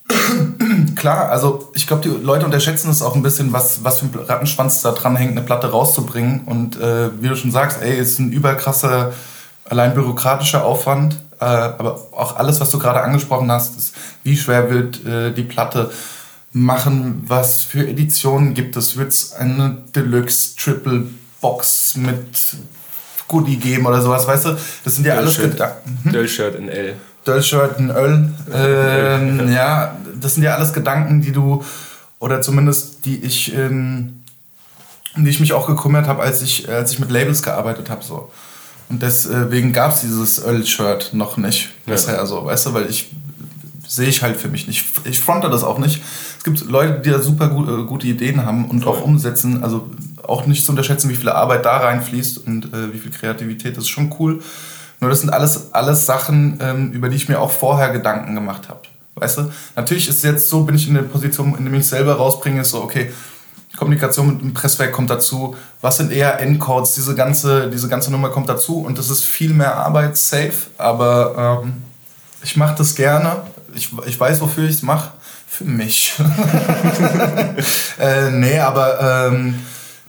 [0.96, 4.14] Klar, also ich glaube, die Leute unterschätzen es auch ein bisschen, was, was für ein
[4.14, 6.42] Rattenschwanz da dran hängt, eine Platte rauszubringen.
[6.46, 9.14] Und äh, wie du schon sagst, ey, ist ein überkrasser,
[9.66, 11.18] allein bürokratischer Aufwand.
[11.44, 15.44] Äh, aber auch alles, was du gerade angesprochen hast, ist, wie schwer wird äh, die
[15.44, 15.92] Platte
[16.54, 21.08] machen, was für Editionen gibt es, wird es eine Deluxe Triple
[21.42, 22.56] Box mit
[23.28, 24.58] Goodie geben oder sowas, weißt du?
[24.86, 26.12] Das sind ja alles Gedanken.
[26.14, 26.96] Döll-Shirt in L.
[27.28, 28.30] Döll-Shirt in Öl.
[28.54, 31.62] Ähm, ja, das sind ja alles Gedanken, die du,
[32.20, 34.24] oder zumindest die ich, ähm,
[35.18, 38.02] die ich mich auch gekümmert habe, als ich, als ich mit Labels gearbeitet habe.
[38.02, 38.32] So.
[38.90, 41.94] Und deswegen gab es dieses Öl-Shirt noch nicht ja.
[41.94, 43.12] bisher so, weißt du, weil ich
[43.88, 44.86] sehe ich halt für mich nicht.
[45.06, 46.02] Ich fronte das auch nicht.
[46.38, 49.64] Es gibt Leute, die da super gut, äh, gute Ideen haben und auch umsetzen.
[49.64, 49.90] Also
[50.24, 53.78] auch nicht zu unterschätzen, wie viel Arbeit da reinfließt und äh, wie viel Kreativität.
[53.78, 54.42] Das ist schon cool.
[55.00, 58.70] Nur das sind alles, alles Sachen, ähm, über die ich mir auch vorher Gedanken gemacht
[58.70, 58.82] habe.
[59.16, 59.52] Weißt du?
[59.76, 62.62] Natürlich ist es jetzt so, bin ich in der Position, in der ich selber rausbringe,
[62.62, 63.12] ist so, okay,
[63.78, 68.30] Kommunikation mit dem Presswerk kommt dazu, was sind eher Endcodes, diese ganze, diese ganze Nummer
[68.30, 71.74] kommt dazu und das ist viel mehr Arbeit, safe, aber ähm,
[72.44, 73.38] ich mache das gerne,
[73.74, 75.12] ich, ich weiß, wofür ich es mache,
[75.48, 76.14] für mich.
[78.00, 79.56] äh, nee, aber ähm,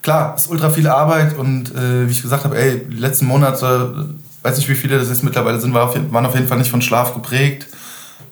[0.04, 3.26] klar, es ist ultra viel Arbeit und äh, wie ich gesagt habe, ey, die letzten
[3.26, 4.08] Monate,
[4.42, 6.70] weiß nicht wie viele das jetzt mittlerweile sind, war auf, waren auf jeden Fall nicht
[6.70, 7.66] von Schlaf geprägt.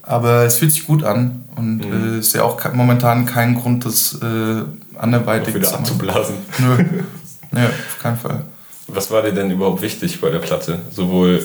[0.05, 2.17] Aber es fühlt sich gut an und mhm.
[2.17, 4.63] äh, ist ja auch momentan kein Grund, das äh,
[5.03, 6.37] anderweitig wieder abzublasen.
[6.59, 6.77] Nö.
[7.61, 8.45] ja, auf keinen Fall.
[8.87, 10.79] Was war dir denn überhaupt wichtig bei der Platte?
[10.91, 11.45] Sowohl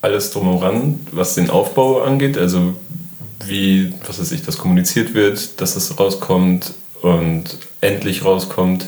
[0.00, 2.74] alles drumheran, was den Aufbau angeht, also
[3.44, 7.44] wie, was weiß ich, das kommuniziert wird, dass es rauskommt und
[7.80, 8.86] endlich rauskommt,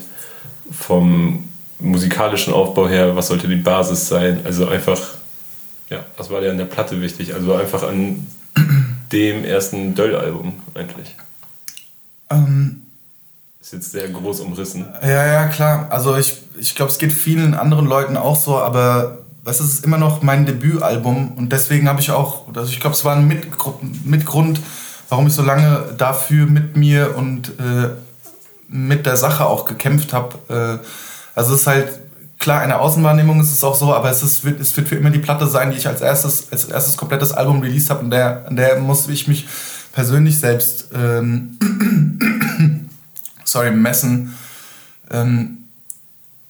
[0.70, 4.40] vom musikalischen Aufbau her, was sollte die Basis sein?
[4.44, 5.00] Also einfach,
[5.90, 7.34] ja, was war dir an der Platte wichtig?
[7.34, 8.26] Also einfach an
[9.12, 11.14] dem ersten Döll-Album eigentlich.
[12.30, 12.83] Ähm,
[13.64, 14.84] ist jetzt sehr groß umrissen.
[15.02, 15.86] Ja, ja, klar.
[15.88, 19.96] Also ich, ich glaube, es geht vielen anderen Leuten auch so, aber es ist immer
[19.96, 23.42] noch mein Debütalbum und deswegen habe ich auch, also ich glaube, es war ein
[24.04, 24.60] Mitgrund,
[25.08, 27.88] warum ich so lange dafür mit mir und äh,
[28.68, 30.80] mit der Sache auch gekämpft habe.
[30.82, 30.86] Äh,
[31.34, 31.88] also es ist halt
[32.38, 35.10] klar, in der Außenwahrnehmung ist es auch so, aber es, ist, es wird für immer
[35.10, 38.00] die Platte sein, die ich als erstes, als erstes komplettes Album released habe.
[38.00, 39.46] Und der, an der muss ich mich
[39.92, 41.58] persönlich selbst ähm,
[43.44, 44.34] sorry, messen.
[45.10, 45.58] Ähm,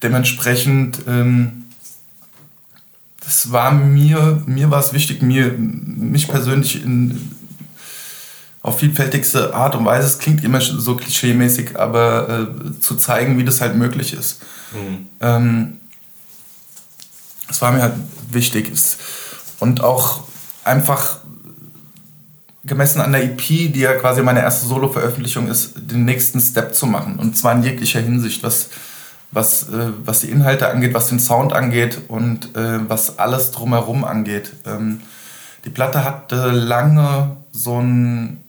[0.03, 1.65] dementsprechend, ähm,
[3.21, 7.33] das war mir, mir war es wichtig, mir, mich persönlich in,
[8.63, 13.45] auf vielfältigste Art und Weise, es klingt immer so klischeemäßig, aber äh, zu zeigen, wie
[13.45, 14.43] das halt möglich ist.
[14.73, 15.07] Mhm.
[15.21, 15.73] Ähm,
[17.49, 17.95] das war mir halt
[18.31, 18.73] wichtig.
[19.61, 20.25] Und auch
[20.65, 21.19] einfach
[22.67, 26.87] gemessen an der EP, die ja quasi meine erste Solo-Veröffentlichung ist, den nächsten Step zu
[26.87, 27.19] machen.
[27.19, 28.71] Und zwar in jeglicher Hinsicht, was,
[29.31, 34.05] was, äh, was die Inhalte angeht, was den Sound angeht und äh, was alles drumherum
[34.05, 34.53] angeht.
[34.67, 35.01] Ähm,
[35.65, 38.43] die Platte hatte lange so ein.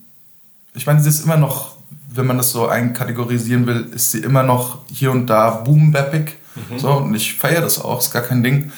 [0.73, 1.75] Ich meine, sie ist immer noch,
[2.09, 6.35] wenn man das so einkategorisieren will, ist sie immer noch hier und da boom-bappig.
[6.55, 6.79] Mhm.
[6.79, 8.71] So, und ich feiere das auch, ist gar kein Ding.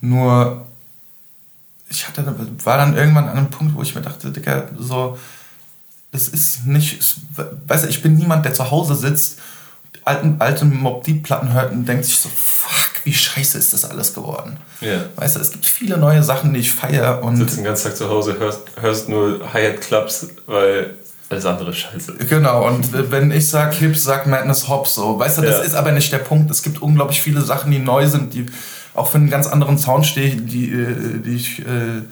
[0.00, 0.66] Nur,
[1.90, 2.24] ich hatte,
[2.64, 5.18] war dann irgendwann an einem Punkt, wo ich mir dachte, Digga, so,
[6.12, 7.02] das ist nicht,
[7.66, 9.38] weißt du, ich bin niemand, der zu Hause sitzt,
[10.04, 13.84] alten, alte Mob Deep Platten hört und denkt sich so, fuck, wie scheiße ist das
[13.84, 14.58] alles geworden.
[14.82, 15.06] Yeah.
[15.16, 17.34] Weißt du, es gibt viele neue Sachen, die ich feiere und.
[17.34, 20.94] Du sitzt den ganzen Tag zu Hause, hörst, hörst nur Hi-Hat Clubs, weil
[21.30, 22.14] Alles andere Scheiße.
[22.28, 25.18] Genau, und wenn ich sag Hips, sagt Madness Hops so.
[25.18, 25.62] Weißt du, das ja.
[25.62, 26.50] ist aber nicht der Punkt.
[26.50, 28.46] Es gibt unglaublich viele Sachen, die neu sind, die
[28.94, 32.02] auch für einen ganz anderen Sound stehen, die, äh, die ich, äh,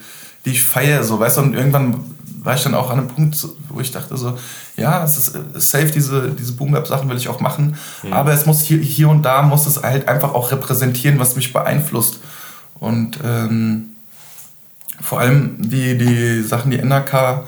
[0.45, 2.03] die ich feiere, so, weißt du, und irgendwann
[2.43, 4.37] war ich dann auch an einem Punkt, wo ich dachte so,
[4.77, 8.13] ja, es ist safe, diese, diese Boom-Bap-Sachen will ich auch machen, mhm.
[8.13, 11.51] aber es muss hier, hier und da muss es halt einfach auch repräsentieren, was mich
[11.51, 12.19] beeinflusst.
[12.79, 13.87] Und ähm,
[15.01, 17.47] vor allem die, die Sachen, die NRK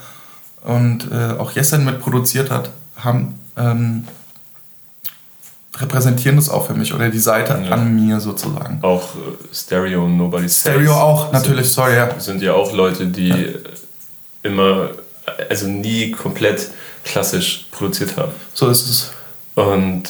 [0.69, 4.07] und äh, auch Jessen mitproduziert hat, haben ähm,
[5.75, 7.71] repräsentieren das auch für mich oder die Seite ja.
[7.71, 8.77] an mir sozusagen.
[8.83, 12.19] Auch äh, Stereo und Nobody's Stereo Face auch, natürlich, sind, sorry, ja.
[12.19, 13.45] Sind ja auch Leute, die ja.
[14.43, 14.91] immer,
[15.49, 16.69] also nie komplett
[17.03, 18.31] klassisch produziert haben.
[18.53, 19.11] So ist es.
[19.55, 20.03] Und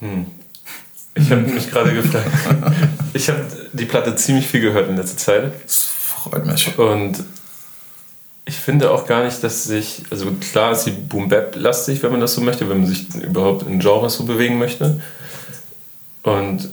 [0.00, 0.26] hm,
[1.14, 2.28] ich habe mich gerade gefragt.
[3.14, 5.52] ich habe die Platte ziemlich viel gehört in letzter Zeit.
[5.64, 6.78] Das freut mich.
[6.78, 7.24] Und
[8.52, 12.12] ich finde auch gar nicht, dass sich, also klar ist sie Boom Bap lastig, wenn
[12.12, 15.00] man das so möchte, wenn man sich überhaupt in Genres so bewegen möchte.
[16.22, 16.68] Und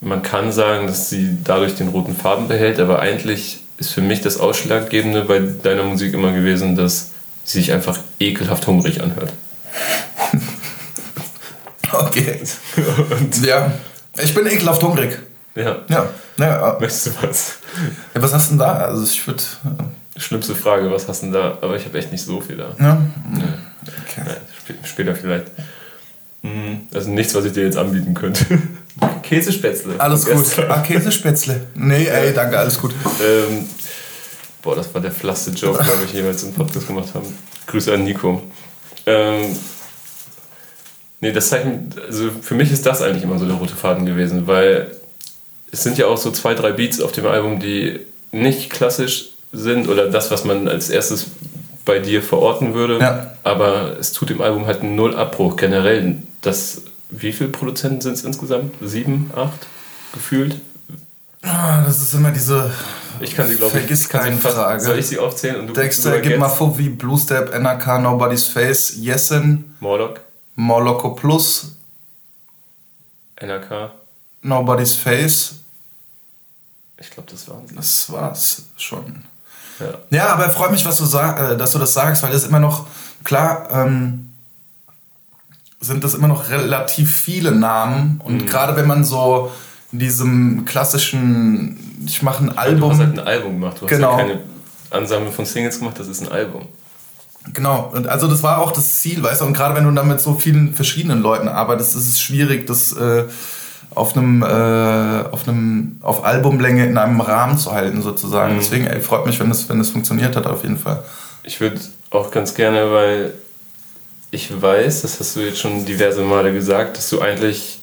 [0.00, 4.22] man kann sagen, dass sie dadurch den roten Faden behält, aber eigentlich ist für mich
[4.22, 7.12] das Ausschlaggebende bei deiner Musik immer gewesen, dass
[7.44, 9.32] sie sich einfach ekelhaft hungrig anhört.
[11.92, 12.40] okay.
[13.08, 13.70] Und ja,
[14.18, 15.16] ich bin ekelhaft hungrig.
[15.54, 15.76] Ja.
[15.88, 16.08] Ja.
[16.38, 16.76] ja.
[16.80, 17.58] Möchtest du was?
[18.16, 18.72] Ja, was hast du denn da?
[18.72, 19.44] Also ich würde
[20.20, 21.58] schlimmste Frage, was hast du denn da?
[21.60, 22.74] Aber ich habe echt nicht so viel da.
[22.78, 22.86] Ja?
[22.86, 23.02] ja.
[24.06, 24.22] Okay.
[24.26, 24.36] ja
[24.84, 25.46] später vielleicht.
[26.42, 28.44] Hm, also nichts, was ich dir jetzt anbieten könnte.
[29.22, 29.94] Käsespätzle.
[29.98, 30.58] Alles gut.
[30.68, 31.66] Ah, Käsespätzle.
[31.74, 32.92] Nee, ey, danke, alles gut.
[33.22, 33.66] Ähm,
[34.62, 37.26] boah, das war der flaste Joke, glaube ich, jemals im Podcast gemacht haben.
[37.66, 38.42] Grüße an Nico.
[39.06, 39.56] Ähm,
[41.20, 44.46] nee, das Zeichen, also für mich ist das eigentlich immer so der rote Faden gewesen,
[44.46, 44.90] weil
[45.70, 48.00] es sind ja auch so zwei, drei Beats auf dem Album, die
[48.32, 51.26] nicht klassisch sind oder das, was man als erstes
[51.84, 52.98] bei dir verorten würde.
[52.98, 53.32] Ja.
[53.42, 55.56] Aber es tut dem Album halt einen Null-Abbruch.
[55.56, 58.74] Generell, das, wie viele Produzenten sind es insgesamt?
[58.80, 59.66] Sieben, acht
[60.12, 60.56] gefühlt?
[61.42, 62.70] Ah, das ist immer diese.
[63.20, 64.80] Ich kann sie, glaube ich, Vergiss keine Frage.
[64.80, 65.56] Soll ich sie aufzählen?
[65.56, 70.20] Und du Dexter, gib mal vor wie Blue Step, NRK, Nobody's Face, Yesin, Morlock,
[70.54, 71.76] Morlocko Plus,
[73.40, 73.90] NRK,
[74.42, 75.56] Nobody's Face.
[76.98, 77.74] Ich glaube, das waren sie.
[77.74, 79.24] Das war's schon.
[79.80, 82.44] Ja, ja aber freut mich, was du sag, äh, dass du das sagst, weil das
[82.44, 82.86] immer noch,
[83.24, 84.30] klar, ähm,
[85.80, 88.20] sind das immer noch relativ viele Namen.
[88.22, 88.46] Und mhm.
[88.46, 89.50] gerade wenn man so
[89.92, 92.90] in diesem klassischen, ich mache ein Album.
[92.90, 94.12] Du hast halt ein Album gemacht, du genau.
[94.12, 94.40] hast ja keine
[94.90, 96.66] Ansammlung von Singles gemacht, das ist ein Album.
[97.52, 100.06] Genau, und also das war auch das Ziel, weißt du, und gerade wenn du dann
[100.06, 103.24] mit so vielen verschiedenen Leuten arbeitest, ist es schwierig, das äh,
[103.94, 104.46] auf einem, äh,
[105.30, 108.54] auf einem, auf Albumlänge in einem Rahmen zu halten sozusagen.
[108.54, 108.58] Mhm.
[108.58, 111.02] Deswegen, ey, freut mich, wenn es wenn das funktioniert hat auf jeden Fall.
[111.42, 113.32] Ich würde auch ganz gerne, weil
[114.30, 117.80] ich weiß, das hast du jetzt schon diverse Male gesagt, dass du eigentlich,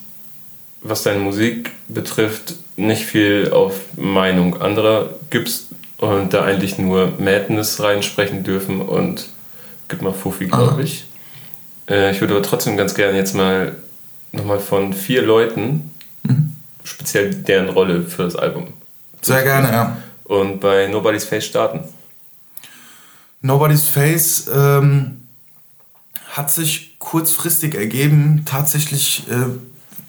[0.81, 5.67] was deine Musik betrifft, nicht viel auf Meinung anderer gibst
[5.97, 9.27] und da eigentlich nur Madness reinsprechen dürfen und
[9.89, 11.05] gib mal Fuffi, glaube ich.
[11.89, 13.75] Äh, ich würde aber trotzdem ganz gerne jetzt mal
[14.31, 15.91] nochmal von vier Leuten
[16.27, 16.55] Mhm.
[16.83, 18.67] Speziell deren Rolle für das Album.
[19.21, 19.97] Sehr gerne, ja.
[20.23, 21.81] Und bei Nobody's Face starten.
[23.41, 25.21] Nobody's Face ähm,
[26.31, 28.43] hat sich kurzfristig ergeben.
[28.45, 29.47] Tatsächlich äh,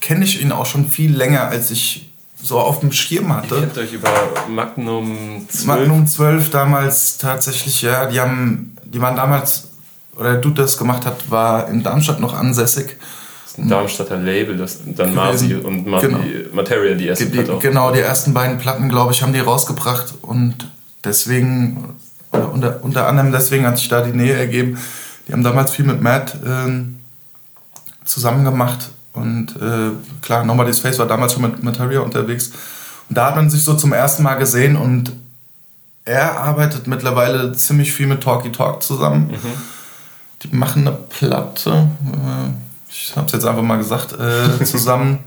[0.01, 3.57] kenne ich ihn auch schon viel länger, als ich so auf dem Schirm hatte.
[3.57, 4.11] Ihr kennt euch über
[4.49, 5.67] Magnum 12?
[5.67, 8.07] Magnum 12 damals tatsächlich, ja.
[8.07, 9.69] Die, haben, die waren damals,
[10.17, 12.97] oder der Dude, der das gemacht hat, war in Darmstadt noch ansässig
[13.59, 16.21] ein Darmstadter Label, das dann Marzi und Marzi, genau.
[16.53, 20.15] Material die ersten die, Platten Genau, die ersten beiden Platten, glaube ich, haben die rausgebracht
[20.23, 20.71] und
[21.05, 21.95] deswegen,
[22.33, 24.79] oder unter, unter anderem deswegen hat sich da die Nähe ergeben.
[25.27, 26.85] Die haben damals viel mit Matt äh,
[28.05, 29.91] zusammen gemacht und äh,
[30.23, 32.53] klar, Nobody's Face war damals schon mit Materia unterwegs.
[33.09, 35.13] Und da hat man sich so zum ersten Mal gesehen und
[36.05, 39.29] er arbeitet mittlerweile ziemlich viel mit Talky Talk zusammen.
[39.29, 39.53] Mhm.
[40.43, 41.71] Die machen eine Platte.
[41.71, 45.21] Äh, ich habe es jetzt einfach mal gesagt, äh, zusammen.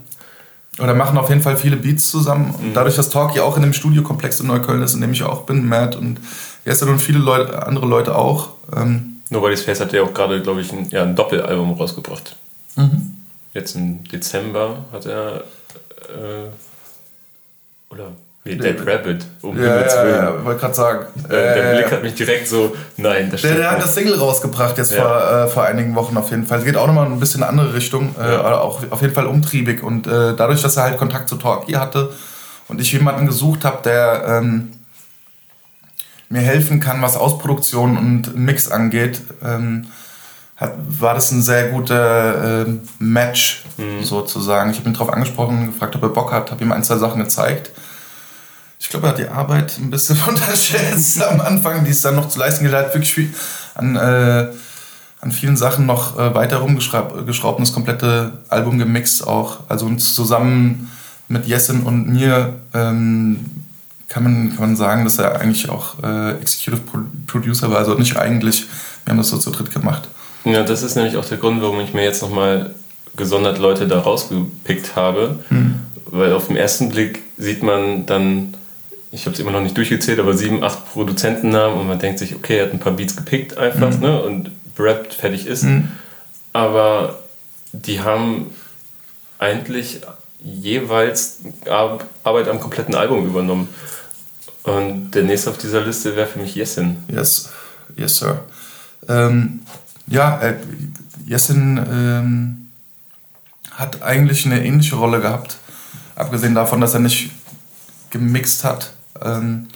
[0.78, 2.54] Oder machen auf jeden Fall viele Beats zusammen.
[2.58, 2.74] Und mhm.
[2.74, 5.68] dadurch, dass Talkie auch in dem Studiokomplex in Neukölln ist, in dem ich auch bin,
[5.68, 6.18] Matt und
[6.64, 8.50] Jesse und viele Leute, andere Leute auch.
[8.74, 12.36] Ähm, Nobody's Face hat ja auch gerade, glaube ich, ein, ja, ein Doppelalbum rausgebracht.
[12.76, 13.16] Mhm.
[13.52, 15.44] Jetzt im Dezember hat er.
[16.08, 16.48] Äh,
[17.90, 18.12] oder
[18.44, 20.14] wie Dead Rabbit, um ja, Himmels Willen.
[20.14, 21.06] Ja, ja, wollte gerade sagen.
[21.28, 24.78] Äh, der Blick hat mich direkt so, nein, das Der, der hat das Single rausgebracht
[24.78, 25.02] jetzt ja.
[25.02, 26.58] vor, äh, vor einigen Wochen auf jeden Fall.
[26.58, 29.14] Es geht auch nochmal ein bisschen in eine andere Richtung, äh, aber auch auf jeden
[29.14, 29.84] Fall umtriebig.
[29.84, 32.10] Und äh, dadurch, dass er halt Kontakt zu Talkie hatte
[32.66, 34.72] und ich jemanden gesucht habe, der ähm,
[36.28, 39.86] mir helfen kann, was Ausproduktion und Mix angeht, ähm,
[40.56, 42.66] hat, war das ein sehr guter äh,
[42.98, 44.02] Match mhm.
[44.02, 44.70] sozusagen.
[44.70, 47.22] Ich habe ihn darauf angesprochen, gefragt, ob er Bock hat, habe ihm ein, zwei Sachen
[47.22, 47.70] gezeigt.
[48.82, 52.28] Ich glaube, er hat die Arbeit ein bisschen unterschätzt am Anfang, die es dann noch
[52.28, 52.74] zu leisten gilt.
[52.74, 53.28] Er hat wirklich
[53.76, 54.48] an, äh,
[55.20, 59.60] an vielen Sachen noch äh, weiter rumgeschraubt und das komplette Album gemixt auch.
[59.68, 60.90] Also uns zusammen
[61.28, 63.46] mit Jessen und mir ähm,
[64.08, 66.82] kann, man, kann man sagen, dass er eigentlich auch äh, Executive
[67.28, 67.78] Producer war.
[67.78, 68.66] Also nicht eigentlich,
[69.04, 70.08] wir haben das so zu dritt gemacht.
[70.44, 72.74] Ja, das ist nämlich auch der Grund, warum ich mir jetzt nochmal
[73.16, 75.38] gesondert Leute da rausgepickt habe.
[75.50, 75.76] Hm.
[76.06, 78.54] Weil auf den ersten Blick sieht man dann,
[79.12, 82.34] ich habe es immer noch nicht durchgezählt, aber sieben, acht Produzentennamen und man denkt sich,
[82.34, 84.00] okay, er hat ein paar Beats gepickt einfach hm.
[84.00, 85.64] ne, und rappt, fertig ist.
[85.64, 85.88] Hm.
[86.54, 87.20] Aber
[87.72, 88.50] die haben
[89.38, 90.00] eigentlich
[90.40, 93.68] jeweils Arbeit am kompletten Album übernommen.
[94.62, 96.96] Und der nächste auf dieser Liste wäre für mich Jessin.
[97.08, 97.50] Yes,
[97.96, 98.44] yes, sir.
[99.08, 99.60] Ähm,
[100.06, 100.56] ja, äh,
[101.26, 102.68] Jessin ähm,
[103.72, 105.56] hat eigentlich eine ähnliche Rolle gehabt.
[106.14, 107.30] Abgesehen davon, dass er nicht
[108.10, 108.92] gemixt hat.
[109.20, 109.68] Ähm,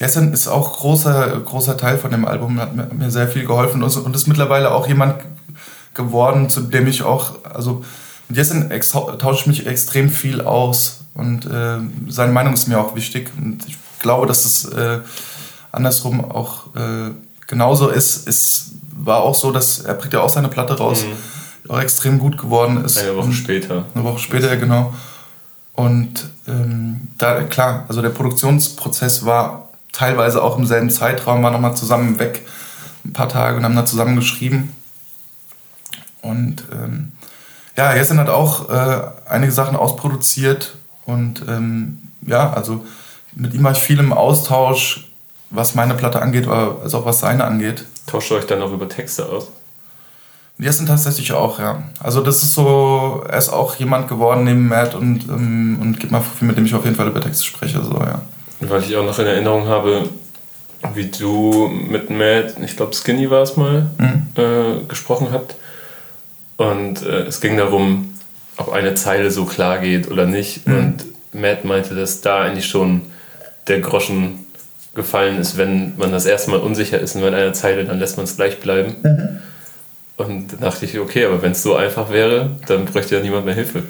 [0.00, 4.16] Jessin ist auch großer, großer Teil von dem Album, hat mir, sehr viel geholfen und,
[4.16, 5.22] ist mittlerweile auch jemand
[5.94, 7.84] geworden, zu dem ich auch, also
[8.28, 8.70] mit Jessin
[9.18, 13.60] tausche ich mich extrem viel aus und äh, seine Meinung ist mir auch wichtig und
[13.66, 14.98] ich glaube, dass es äh,
[15.70, 17.10] andersrum auch äh,
[17.46, 18.26] genauso ist.
[18.28, 21.70] Es war auch so, dass er bringt ja auch seine Platte raus, mhm.
[21.70, 22.98] auch extrem gut geworden ist.
[22.98, 23.84] Eine Woche später.
[23.94, 24.92] Eine Woche später, genau.
[25.74, 31.76] Und ähm, da, klar, also der Produktionsprozess war teilweise auch im selben Zeitraum, war nochmal
[31.76, 32.46] zusammen weg,
[33.04, 34.74] ein paar Tage und haben da zusammen geschrieben.
[36.22, 37.12] Und ähm,
[37.76, 42.84] ja, Jessen hat auch äh, einige Sachen ausproduziert und ähm, ja, also
[43.34, 45.10] mit ihm war ich viel im Austausch,
[45.50, 47.84] was meine Platte angeht, als auch was seine angeht.
[48.06, 49.48] Tauscht ihr euch dann auch über Texte aus?
[50.56, 51.82] Wir sind tatsächlich auch, ja.
[52.00, 56.12] Also das ist so, er ist auch jemand geworden neben Matt und, ähm, und gibt
[56.12, 58.22] mal viel, mit dem ich auf jeden Fall über Texte spreche, so, ja.
[58.60, 60.08] Weil ich auch noch in Erinnerung habe,
[60.94, 64.26] wie du mit Matt, ich glaube Skinny war es mal, mhm.
[64.36, 65.56] äh, gesprochen habt.
[66.56, 68.14] Und äh, es ging darum,
[68.56, 70.68] ob eine Zeile so klar geht oder nicht.
[70.68, 70.78] Mhm.
[70.78, 73.02] Und Matt meinte, dass da eigentlich schon
[73.66, 74.46] der Groschen
[74.94, 78.16] gefallen ist, wenn man das erste Mal unsicher ist und wenn einer Zeile, dann lässt
[78.16, 78.94] man es gleich bleiben.
[79.02, 79.38] Mhm.
[80.16, 83.46] Und dann dachte ich, okay, aber wenn es so einfach wäre, dann bräuchte ja niemand
[83.46, 83.82] mehr Hilfe.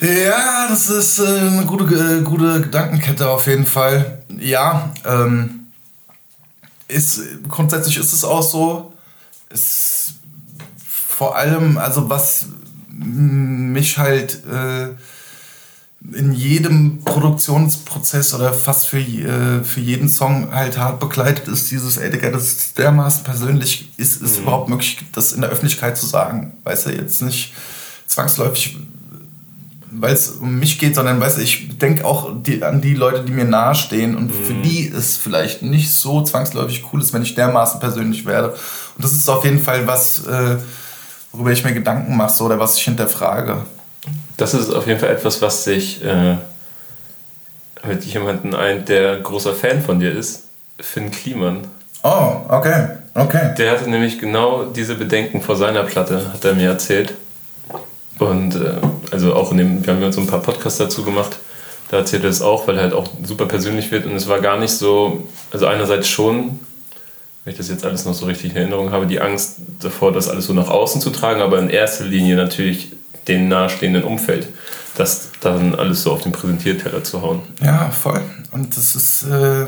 [0.00, 4.24] Ja, das ist äh, eine gute, äh, gute Gedankenkette auf jeden Fall.
[4.38, 5.68] Ja, ähm,
[6.88, 8.92] ist, grundsätzlich ist es auch so.
[9.50, 10.14] Ist
[10.86, 12.46] vor allem, also was
[12.88, 14.88] mich halt äh,
[16.10, 21.96] in jedem Produktionsprozess oder fast für, äh, für jeden Song halt hart begleitet ist dieses,
[21.96, 24.42] ey Digga, das ist dermaßen persönlich, ist es mhm.
[24.42, 26.52] überhaupt möglich, das in der Öffentlichkeit zu sagen?
[26.64, 27.54] Weißt du, jetzt nicht
[28.06, 28.78] zwangsläufig,
[29.92, 33.22] weil es um mich geht, sondern weißt du, ich denke auch die, an die Leute,
[33.24, 34.44] die mir nahestehen und mhm.
[34.44, 38.50] für die es vielleicht nicht so zwangsläufig cool ist, wenn ich dermaßen persönlich werde.
[38.96, 40.56] Und das ist auf jeden Fall was, äh,
[41.30, 43.58] worüber ich mir Gedanken mache so, oder was ich hinterfrage
[44.42, 46.34] das ist auf jeden Fall etwas, was sich äh,
[47.86, 50.46] mit jemandem ein, der großer Fan von dir ist,
[50.80, 51.58] Finn Kliman.
[52.02, 53.54] Oh, okay, okay.
[53.56, 57.14] Der hatte nämlich genau diese Bedenken vor seiner Platte, hat er mir erzählt.
[58.18, 58.74] Und äh,
[59.12, 61.36] also auch in dem, wir haben ja so ein paar Podcasts dazu gemacht,
[61.92, 64.40] da erzählt er es auch, weil er halt auch super persönlich wird und es war
[64.40, 66.58] gar nicht so, also einerseits schon,
[67.44, 70.28] wenn ich das jetzt alles noch so richtig in Erinnerung habe, die Angst davor, das
[70.28, 72.90] alles so nach außen zu tragen, aber in erster Linie natürlich
[73.28, 74.48] dem nahestehenden Umfeld,
[74.96, 77.42] das dann alles so auf den Präsentierteller zu hauen.
[77.62, 78.22] Ja, voll.
[78.50, 79.66] Und das ist äh,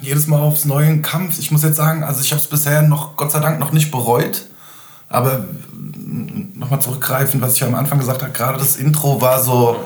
[0.00, 1.38] jedes Mal aufs neue ein Kampf.
[1.38, 3.90] Ich muss jetzt sagen, also ich habe es bisher noch, Gott sei Dank, noch nicht
[3.90, 4.46] bereut.
[5.08, 5.44] Aber
[6.54, 9.84] nochmal zurückgreifen, was ich am Anfang gesagt habe, gerade das Intro war so,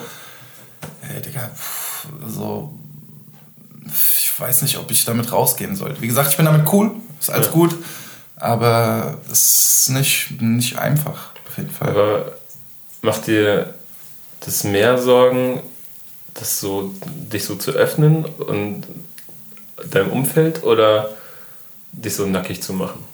[1.02, 1.50] ey, Digga,
[2.26, 2.72] so,
[3.86, 6.00] ich weiß nicht, ob ich damit rausgehen sollte.
[6.00, 7.52] Wie gesagt, ich bin damit cool, ist alles ja.
[7.52, 7.76] gut,
[8.36, 11.90] aber es ist nicht, nicht einfach jeden Fall.
[11.90, 12.32] Aber
[13.02, 13.74] macht dir
[14.40, 15.60] das mehr Sorgen,
[16.34, 18.84] das so, dich so zu öffnen und
[19.90, 21.11] deinem Umfeld oder
[21.92, 23.04] dich so nackig zu machen?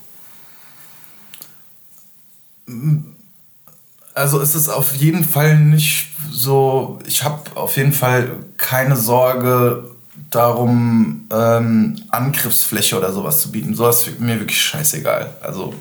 [4.15, 9.91] Also ist es auf jeden Fall nicht so, ich habe auf jeden Fall keine Sorge
[10.31, 13.75] darum, ähm, Angriffsfläche oder sowas zu bieten.
[13.75, 15.37] Sowas ist mir wirklich scheißegal.
[15.43, 15.75] Also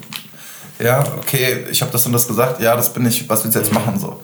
[0.83, 3.61] ja, okay, ich habe das und das gesagt, ja, das bin ich, was willst du
[3.61, 3.97] jetzt machen?
[3.99, 4.21] So.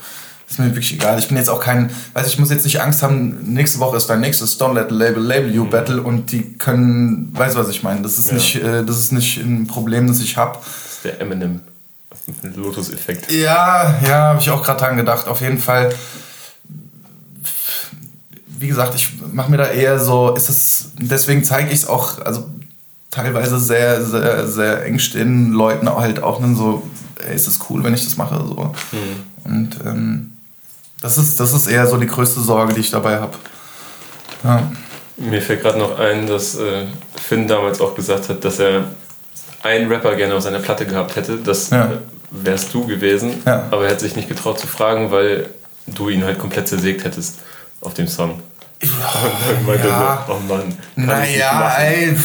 [0.49, 1.17] ist mir wirklich egal.
[1.17, 4.07] Ich bin jetzt auch kein, weiß ich muss jetzt nicht Angst haben, nächste Woche ist
[4.07, 5.69] dein nächstes Don't Let Label Label You mhm.
[5.69, 8.01] Battle und die können, weißt du was ich meine?
[8.01, 8.33] Das ist ja.
[8.33, 10.59] nicht, äh, das ist nicht ein Problem, das ich habe.
[10.61, 11.61] Das ist der Eminem
[12.55, 13.31] Lotus-Effekt.
[13.31, 15.27] Ja, ja, habe ich auch gerade dran gedacht.
[15.27, 15.93] Auf jeden Fall.
[18.45, 22.19] Wie gesagt, ich mache mir da eher so, ist es, deswegen zeige ich es auch,
[22.19, 22.49] also
[23.11, 26.83] teilweise sehr, sehr, sehr eng stehenden Leuten halt auch dann so,
[27.25, 28.73] ey, ist es cool, wenn ich das mache, so.
[28.91, 29.51] Mhm.
[29.51, 30.31] Und ähm,
[31.01, 33.35] das ist, das ist eher so die größte Sorge, die ich dabei habe.
[34.43, 34.71] Ja.
[35.17, 36.85] Mir fällt gerade noch ein, dass äh,
[37.15, 38.85] Finn damals auch gesagt hat, dass er
[39.63, 41.37] einen Rapper gerne auf seiner Platte gehabt hätte.
[41.37, 41.91] Das ja.
[42.31, 43.41] wärst du gewesen.
[43.45, 43.67] Ja.
[43.71, 45.49] Aber er hat sich nicht getraut zu fragen, weil
[45.87, 47.39] du ihn halt komplett zersägt hättest
[47.81, 48.41] auf dem Song.
[49.67, 50.23] Und dann ja.
[50.25, 50.77] so, oh Mann.
[50.95, 52.15] Naja, ey,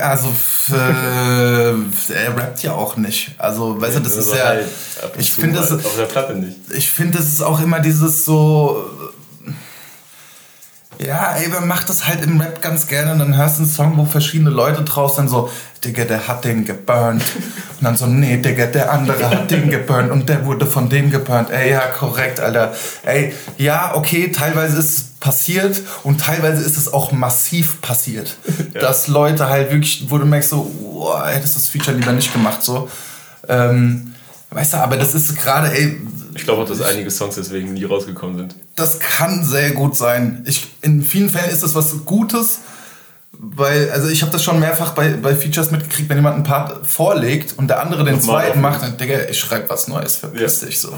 [0.00, 0.34] also
[0.72, 1.70] äh,
[2.12, 3.34] er rappt ja auch nicht.
[3.38, 4.44] Also, weißt du, das ist ja.
[4.46, 4.66] Halt
[5.18, 5.70] ich finde es.
[5.72, 6.56] Auf der Platte nicht.
[6.74, 8.90] Ich finde, es ist auch immer dieses so
[11.02, 13.12] ja, ey, man macht das halt im Rap ganz gerne.
[13.12, 15.50] Und dann hörst du einen Song, wo verschiedene Leute draus sind, so,
[15.84, 17.22] Digga, der hat den geburnt.
[17.78, 21.10] Und dann so, nee, Digga, der andere hat den geburnt und der wurde von dem
[21.10, 21.50] geburnt.
[21.50, 22.74] Ey, ja, korrekt, Alter.
[23.02, 28.36] Ey, ja, okay, teilweise ist es passiert und teilweise ist es auch massiv passiert.
[28.72, 28.82] Ja.
[28.82, 32.62] Dass Leute halt wirklich, wo du merkst, so, oh, hättest das Feature lieber nicht gemacht,
[32.62, 32.88] so.
[33.48, 34.14] Ähm,
[34.50, 35.96] weißt du, aber das ist gerade, ey,
[36.34, 38.54] ich glaube auch, dass einige Songs deswegen nie rausgekommen sind.
[38.76, 40.44] Das kann sehr gut sein.
[40.46, 42.60] Ich, in vielen Fällen ist das was Gutes,
[43.32, 46.86] weil, also ich habe das schon mehrfach bei, bei Features mitgekriegt, wenn jemand einen Part
[46.86, 50.60] vorlegt und der andere den und zweiten macht, dann, Digga, ich schreibe was Neues, verpiss
[50.60, 50.66] ja.
[50.66, 50.92] dich so.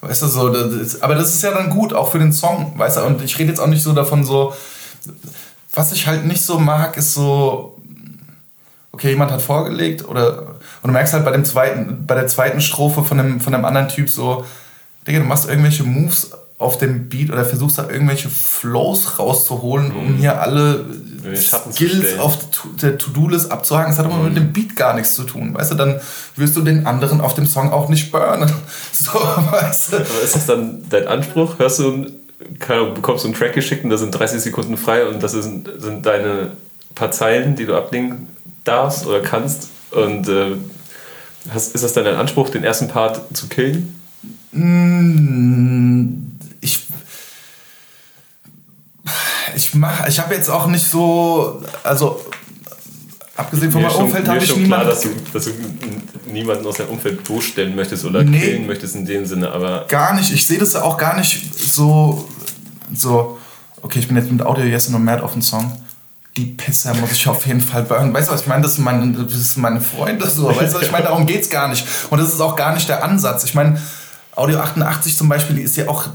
[0.00, 2.98] Weißt du, so, das, aber das ist ja dann gut, auch für den Song, weißt
[2.98, 4.54] du, und ich rede jetzt auch nicht so davon so,
[5.74, 7.80] was ich halt nicht so mag, ist so,
[8.92, 12.60] okay, jemand hat vorgelegt oder, und du merkst halt bei dem zweiten, bei der zweiten
[12.60, 14.44] Strophe von dem, von dem anderen Typ so,
[15.06, 20.14] Digga, du machst irgendwelche Moves auf dem Beat oder versuchst da irgendwelche Flows rauszuholen, um
[20.14, 20.16] mhm.
[20.18, 20.84] hier alle
[21.36, 22.38] Skills auf
[22.82, 23.92] der To-Do-List abzuhaken.
[23.92, 24.24] Das hat aber mhm.
[24.24, 25.54] mit dem Beat gar nichts zu tun.
[25.54, 26.00] Weißt du, dann
[26.34, 28.52] wirst du den anderen auf dem Song auch nicht burnen.
[28.92, 29.96] So, weißt du.
[29.98, 31.58] Aber ist das dann dein Anspruch?
[31.58, 32.06] Hörst du,
[32.94, 36.04] bekommst du einen Track geschickt und da sind 30 Sekunden frei und das sind, sind
[36.04, 36.50] deine
[36.96, 38.26] paar Zeilen, die du ablegen
[38.64, 40.56] darfst oder kannst und äh,
[41.52, 43.97] hast, ist das dann dein Anspruch, den ersten Part zu killen?
[44.58, 46.86] Hm, ich
[49.54, 52.20] ich mache, ich habe jetzt auch nicht so, also
[53.36, 54.66] abgesehen von meinem Umfeld habe ich niemanden.
[54.66, 55.52] Klar, dass du, dass du
[56.30, 59.86] niemanden aus deinem Umfeld bloßstellen möchtest oder nee, killen möchtest in dem Sinne, aber.
[59.88, 62.28] Gar nicht, ich sehe das auch gar nicht so,
[62.92, 63.38] so,
[63.82, 65.70] okay, ich bin jetzt mit Audio Yes und Mad auf dem Song.
[66.36, 68.14] Die Pisser muss ich auf jeden Fall burnen.
[68.14, 68.62] Weißt du, was ich meine?
[68.62, 70.28] Das sind meine, das sind meine Freunde.
[70.28, 70.46] So.
[70.46, 71.04] Weißt du, was ich meine?
[71.04, 71.84] Darum geht es gar nicht.
[72.10, 73.42] Und das ist auch gar nicht der Ansatz.
[73.42, 73.80] Ich meine,
[74.38, 76.06] Audio 88 zum Beispiel ist ja auch,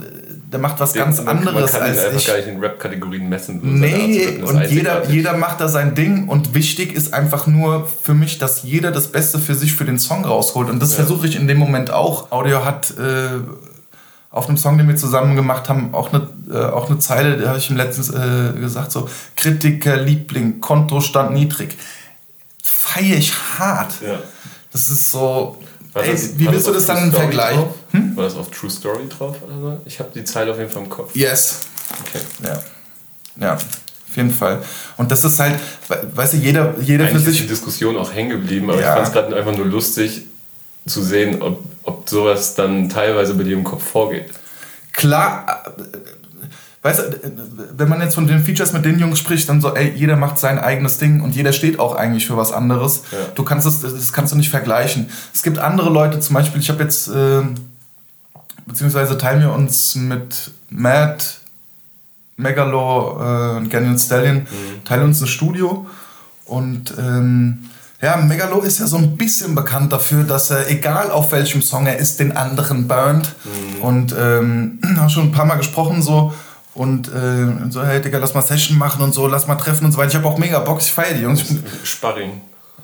[0.52, 2.28] der macht was ganz man, anderes man kann als einfach ich.
[2.28, 3.60] gar nicht in Rap-Kategorien messen.
[3.80, 8.38] Nee, und jeder, jeder macht da sein Ding und wichtig ist einfach nur für mich,
[8.38, 10.98] dass jeder das Beste für sich für den Song rausholt und das ja.
[10.98, 12.32] versuche ich in dem Moment auch.
[12.32, 13.42] Audio hat äh,
[14.30, 17.50] auf einem Song, den wir zusammen gemacht haben, auch eine, äh, auch eine Zeile, da
[17.50, 21.78] habe ich ihm letztens äh, gesagt, so Kritiker, Liebling, Kontostand niedrig.
[22.64, 23.94] Feiere ich hart.
[24.02, 24.20] Ja.
[24.72, 25.58] Das ist so,
[25.96, 27.66] Ey, das, wie willst du das dann vergleichen?
[27.91, 28.18] Hm?
[28.18, 29.38] War das auf True Story drauf?
[29.44, 29.80] Oder?
[29.86, 31.16] Ich habe die Zeile auf jeden Fall im Kopf.
[31.16, 31.60] Yes.
[32.02, 32.20] Okay.
[32.44, 32.64] Ja.
[33.39, 34.64] Ja, auf jeden Fall.
[34.98, 37.39] Und das ist halt, weißt du, jeder, jeder Eigentlich für sich.
[37.41, 38.89] ist die Diskussion auch hängen geblieben, aber ja.
[38.89, 40.24] ich fand es gerade einfach nur lustig
[40.86, 44.32] zu sehen, ob, ob sowas dann teilweise bei dir im Kopf vorgeht.
[44.91, 45.74] Klar,
[46.84, 47.32] weißt du,
[47.78, 50.38] wenn man jetzt von den Features mit den Jungs spricht, dann so, ey, jeder macht
[50.38, 53.04] sein eigenes Ding und jeder steht auch eigentlich für was anderes.
[53.12, 53.18] Ja.
[53.34, 55.10] Du kannst es, das kannst du nicht vergleichen.
[55.34, 57.42] Es gibt andere Leute, zum Beispiel, ich habe jetzt, äh,
[58.66, 61.40] beziehungsweise teilen wir uns mit Matt,
[62.36, 64.84] Megalo äh, und Canyon Stallion, mhm.
[64.84, 65.88] teilen uns ein Studio
[66.46, 67.70] und ähm,
[68.02, 71.88] ja, Megalo ist ja so ein bisschen bekannt dafür, dass er, egal auf welchem Song
[71.88, 73.34] er ist, den anderen burnt.
[73.46, 73.82] Mhm.
[73.82, 76.34] Und ähm, habe schon ein paar Mal gesprochen so
[76.76, 79.92] und äh, so, hey Digga, lass mal Session machen und so, lass mal treffen und
[79.92, 80.10] so weiter.
[80.10, 81.44] Ich habe auch mega Bock, ich feiere die Jungs.
[81.84, 82.42] Sparring.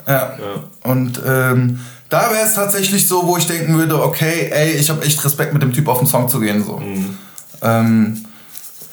[0.08, 0.14] Ja.
[0.14, 0.90] ja.
[0.90, 1.80] Und ähm,
[2.10, 5.54] da wäre es tatsächlich so, wo ich denken würde, okay, ey, ich habe echt Respekt
[5.54, 6.64] mit dem Typ auf den Song zu gehen.
[6.64, 6.78] So.
[6.78, 7.18] Mhm.
[7.62, 8.26] Ähm,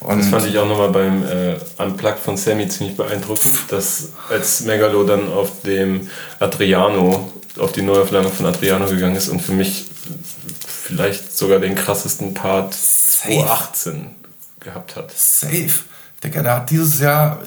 [0.01, 5.05] das fand ich auch nochmal beim äh, Unplugged von Sammy ziemlich beeindruckend, dass als Megalo
[5.05, 9.87] dann auf dem Adriano, auf die Neuauflage von Adriano gegangen ist und für mich
[10.59, 14.07] vielleicht sogar den krassesten Part 2018
[14.67, 15.11] gehabt hat.
[15.11, 15.71] Safe.
[16.23, 17.39] Digga, der hat dieses Jahr,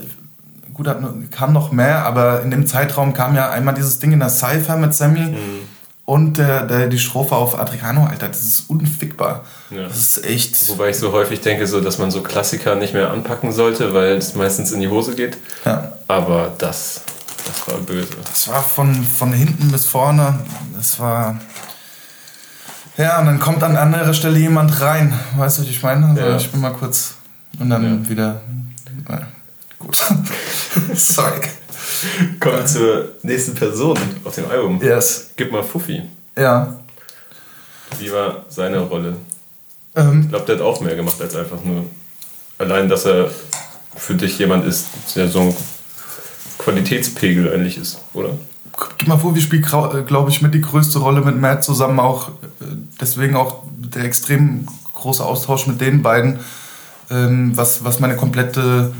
[0.74, 0.88] gut,
[1.32, 4.78] kam noch mehr, aber in dem Zeitraum kam ja einmal dieses Ding in der Cypher
[4.78, 5.22] mit Sammy.
[5.22, 5.60] Mhm.
[6.06, 9.44] und der, der, die Strophe auf Adriano, Alter, das ist unfickbar.
[9.70, 9.84] Ja.
[9.84, 10.70] Das ist echt.
[10.70, 14.14] Wobei ich so häufig denke, so, dass man so Klassiker nicht mehr anpacken sollte, weil
[14.14, 15.38] es meistens in die Hose geht.
[15.66, 15.94] Ja.
[16.08, 17.02] Aber das,
[17.46, 18.10] das war böse.
[18.26, 20.40] Das war von, von hinten bis vorne.
[20.76, 21.40] Das war.
[23.00, 25.18] Ja, und dann kommt an anderer Stelle jemand rein.
[25.38, 26.08] Weißt du, was ich meine?
[26.08, 26.36] Also ja.
[26.36, 27.16] Ich bin mal kurz.
[27.58, 28.10] Und dann ja.
[28.10, 28.42] wieder.
[29.08, 29.22] Ja,
[29.80, 29.96] gut.
[30.94, 31.40] Sorry.
[32.42, 34.82] Kommen wir zur nächsten Person auf dem Album.
[34.82, 35.30] Yes.
[35.38, 36.02] Gib mal Fuffi.
[36.38, 36.76] Ja.
[38.00, 39.16] Wie war seine Rolle?
[39.96, 41.86] Ähm, ich glaube, der hat auch mehr gemacht als einfach nur.
[42.58, 43.32] Allein, dass er
[43.96, 45.56] für dich jemand ist, der so ein
[46.58, 48.32] Qualitätspegel eigentlich ist, oder?
[48.98, 52.32] Gib mal Fuffi spielt, äh, glaube ich, mit die größte Rolle mit Matt zusammen auch.
[53.00, 56.40] Deswegen auch der extrem große Austausch mit den beiden,
[57.10, 58.94] ähm, was, was meine komplette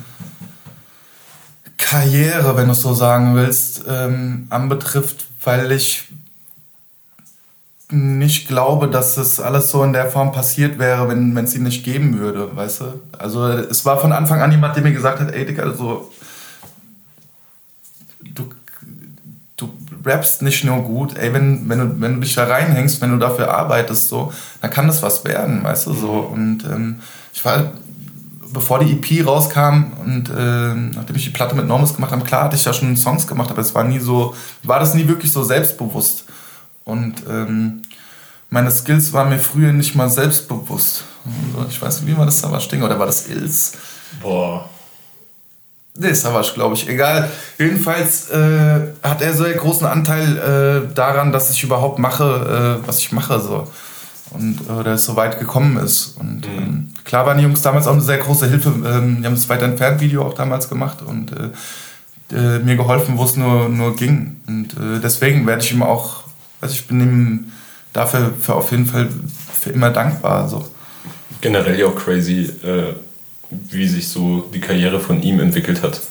[1.78, 6.10] Karriere, wenn du es so sagen willst, ähm, anbetrifft, weil ich
[7.92, 11.84] nicht glaube, dass das alles so in der Form passiert wäre, wenn es ihn nicht
[11.84, 12.86] geben würde, weißt du?
[13.18, 16.12] Also es war von Anfang an jemand, der mir gesagt hat, ey Digga, also
[18.22, 18.50] du,
[19.58, 19.74] du
[20.10, 23.18] rappst nicht nur gut, ey, wenn, wenn, du, wenn du dich da reinhängst, wenn du
[23.18, 26.12] dafür arbeitest, so, dann kann das was werden, weißt du, so.
[26.12, 27.02] Und ähm,
[27.34, 27.72] ich war
[28.52, 32.46] bevor die EP rauskam und äh, nachdem ich die Platte mit Normus gemacht habe, klar
[32.46, 35.32] hatte ich ja schon Songs gemacht, aber es war nie so, war das nie wirklich
[35.32, 36.26] so selbstbewusst.
[36.84, 37.84] Und ähm,
[38.50, 41.04] meine Skills waren mir früher nicht mal selbstbewusst.
[41.56, 43.74] Also ich weiß nicht, wie war das Savage Ding oder war das Ills?
[44.22, 44.68] Boah.
[45.98, 46.88] Nee, Savage, glaube ich.
[46.88, 47.30] Egal.
[47.58, 52.88] Jedenfalls äh, hat er so einen großen Anteil äh, daran, dass ich überhaupt mache, äh,
[52.88, 53.40] was ich mache.
[53.40, 53.68] So
[54.32, 56.18] und äh, der so weit gekommen ist.
[56.20, 56.58] Und mhm.
[56.58, 58.70] ähm, klar waren die Jungs damals auch eine sehr große Hilfe.
[58.70, 63.18] Ähm, die haben das weiter entfernt Video auch damals gemacht und äh, äh, mir geholfen,
[63.18, 64.42] wo es nur, nur ging.
[64.48, 66.24] Und deswegen werde ich ihm auch,
[66.62, 67.52] also ich bin ihm
[67.92, 69.10] dafür für auf jeden Fall
[69.60, 70.48] für immer dankbar.
[70.48, 70.68] So.
[71.42, 72.94] Generell ja auch crazy, äh,
[73.50, 76.02] wie sich so die Karriere von ihm entwickelt hat.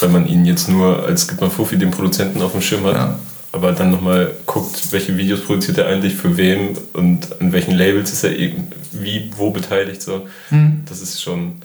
[0.00, 2.94] Wenn man ihn jetzt nur als Gitmar Fufi, den Produzenten, auf dem Schirm hat.
[2.94, 3.18] Ja
[3.52, 8.12] aber dann nochmal guckt, welche Videos produziert er eigentlich, für wem und an welchen Labels
[8.12, 10.26] ist er eben, wie, wo beteiligt, so.
[10.50, 10.82] Mhm.
[10.88, 11.56] Das ist schon,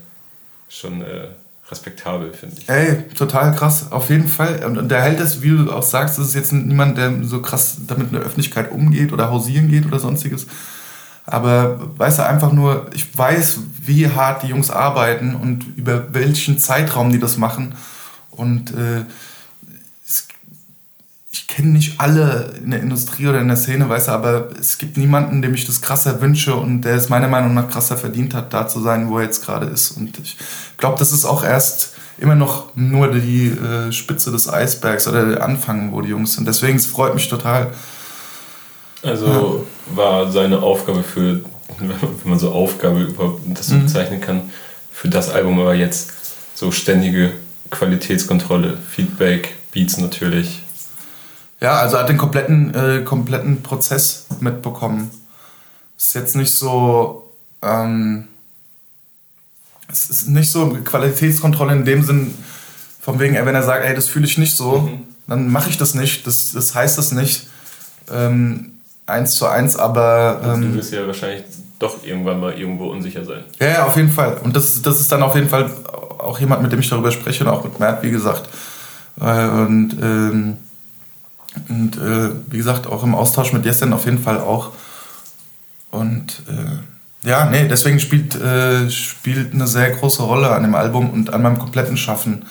[0.68, 1.28] schon äh,
[1.70, 2.70] respektabel, finde ich.
[2.70, 4.63] Ey, total krass, auf jeden Fall.
[4.66, 7.41] Und, und der hält das, wie du auch sagst, das ist jetzt niemand, der so
[7.41, 10.47] krass damit in der Öffentlichkeit umgeht oder hausieren geht oder sonstiges.
[11.26, 16.59] Aber weißt du, einfach nur, ich weiß, wie hart die Jungs arbeiten und über welchen
[16.59, 17.76] Zeitraum die das machen.
[18.30, 19.05] Und äh,
[21.32, 24.78] ich kenne nicht alle in der Industrie oder in der Szene, weißt du, aber es
[24.78, 28.34] gibt niemanden, dem ich das krasser wünsche und der es meiner Meinung nach krasser verdient
[28.34, 29.91] hat, da zu sein, wo er jetzt gerade ist.
[29.91, 30.38] Und ich
[30.78, 35.43] glaube, das ist auch erst immer noch nur die äh, Spitze des Eisbergs oder der
[35.43, 36.47] Anfang, wo die Jungs sind.
[36.47, 37.71] Deswegen, es freut mich total.
[39.05, 39.95] Also ja.
[39.95, 41.41] war seine Aufgabe für,
[41.79, 43.83] wenn man so Aufgabe überhaupt das so mhm.
[43.83, 44.49] bezeichnen kann,
[44.91, 46.11] für das Album aber jetzt
[46.55, 47.31] so ständige
[47.69, 50.65] Qualitätskontrolle, Feedback, Beats natürlich,
[51.61, 55.09] ja, also er hat den kompletten, äh, kompletten Prozess mitbekommen.
[55.97, 57.31] Ist jetzt nicht so.
[57.61, 58.27] Ähm,
[59.87, 62.33] es ist nicht so Qualitätskontrolle in dem Sinn,
[63.01, 65.03] von wegen, ey, wenn er sagt, ey, das fühle ich nicht so, mhm.
[65.27, 66.27] dann mache ich das nicht.
[66.27, 67.47] Das, das heißt das nicht.
[68.11, 68.73] Ähm,
[69.05, 70.41] eins zu eins, aber.
[70.43, 71.43] Ähm, du wirst ja wahrscheinlich
[71.79, 73.43] doch irgendwann mal irgendwo unsicher sein.
[73.59, 74.37] Ja, ja, auf jeden Fall.
[74.43, 75.69] Und das, das ist dann auf jeden Fall
[76.17, 78.49] auch jemand, mit dem ich darüber spreche und auch mit Matt, wie gesagt.
[79.17, 80.57] Und ähm,
[81.69, 84.71] und äh, wie gesagt, auch im Austausch mit Jessen auf jeden Fall auch.
[85.91, 91.09] Und äh, ja, nee, deswegen spielt, äh, spielt eine sehr große Rolle an dem Album
[91.09, 92.45] und an meinem kompletten Schaffen.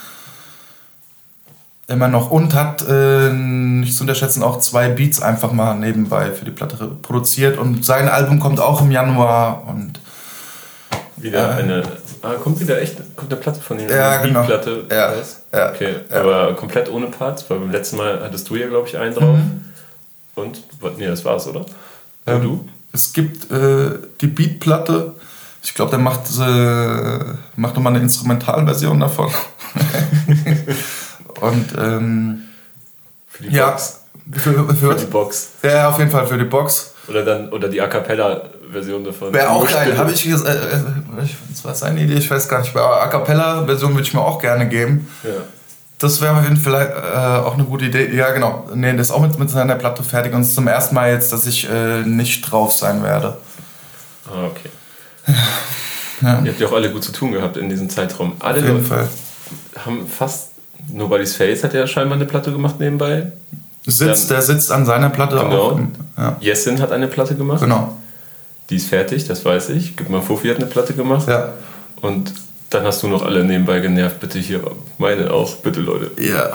[1.87, 6.47] Immer noch und hat äh, nicht zu unterschätzen auch zwei Beats einfach mal nebenbei für
[6.47, 10.01] die Platte produziert und sein Album kommt auch im Januar und
[11.17, 11.83] wieder äh, eine
[12.25, 13.91] Ah, kommt wieder echt, kommt eine Platte von Ihnen?
[13.91, 14.45] Ja, genau.
[14.45, 15.13] Platte, ja,
[15.53, 16.21] ja, okay, ja.
[16.21, 19.37] aber komplett ohne Parts, weil beim letzten Mal hattest du ja, glaube ich, einen drauf.
[19.37, 19.65] Mhm.
[20.35, 20.63] Und,
[20.97, 21.67] nee, das war's, oder?
[22.27, 22.69] Ähm, du?
[22.93, 23.91] Es gibt äh,
[24.23, 25.13] die Beat-Platte.
[25.63, 29.31] Ich glaube, der macht, äh, macht nochmal eine Instrumentalversion davon.
[31.41, 32.43] Und, ähm,
[33.29, 34.01] Für die Box?
[34.33, 35.51] Ja, für, für, für die Box.
[35.63, 36.95] Ja, auf jeden Fall für die Box.
[37.09, 39.33] Oder dann, oder die A Cappella Version davon.
[39.33, 39.97] Wäre auch geil.
[39.97, 40.37] Habe ich, äh, äh,
[41.51, 42.75] das war seine Idee, ich weiß gar nicht.
[42.75, 45.09] Aber A Cappella Version würde ich mir auch gerne geben.
[45.23, 45.31] Ja.
[45.99, 47.17] Das wäre vielleicht äh,
[47.47, 48.15] auch eine gute Idee.
[48.15, 48.69] Ja, genau.
[48.75, 51.13] Nee, der ist auch mit, mit seiner Platte fertig und es ist zum ersten Mal
[51.13, 53.37] jetzt, dass ich äh, nicht drauf sein werde.
[54.27, 54.71] Ah, okay.
[56.21, 56.41] Ja.
[56.43, 58.37] Ihr habt ja auch alle gut zu tun gehabt in diesem Zeitraum.
[58.41, 59.09] Alle Auf jeden Fall.
[59.85, 60.51] haben fast
[60.93, 63.33] Nobody's Face hat ja scheinbar eine Platte gemacht nebenbei.
[63.87, 65.61] Sitzt, der sitzt an seiner Platte Genau.
[65.73, 65.81] auch.
[66.17, 66.37] Ja.
[66.41, 67.61] Jessin hat eine Platte gemacht.
[67.61, 67.97] Genau.
[68.71, 69.97] Die ist fertig, das weiß ich.
[69.97, 71.29] Gib mal Fuffi hat eine Platte gemacht.
[71.29, 71.51] Ja.
[72.01, 72.33] Und
[72.71, 74.21] dann hast du noch alle nebenbei genervt.
[74.21, 74.63] Bitte hier,
[74.99, 76.11] meine auch, bitte Leute.
[76.21, 76.51] Ja,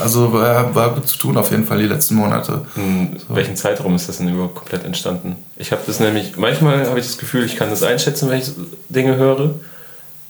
[0.00, 2.62] also war, war gut zu tun auf jeden Fall die letzten Monate.
[2.76, 5.36] In welchem Zeitraum ist das denn überhaupt komplett entstanden?
[5.56, 8.46] Ich habe das nämlich, manchmal habe ich das Gefühl, ich kann das einschätzen, wenn ich
[8.46, 8.52] so
[8.88, 9.54] Dinge höre,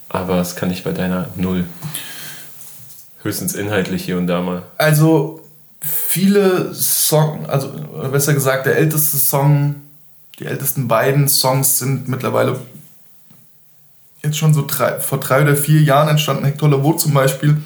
[0.08, 1.64] aber das kann ich bei deiner null.
[3.22, 4.62] Höchstens inhaltlich hier und da mal.
[4.78, 5.42] Also
[5.80, 7.70] viele Songs, also
[8.10, 9.76] besser gesagt, der älteste Song,
[10.38, 12.58] die ältesten beiden Songs sind mittlerweile
[14.22, 16.44] jetzt schon so drei, vor drei oder vier Jahren entstanden.
[16.44, 17.62] Hector Lavoe zum Beispiel.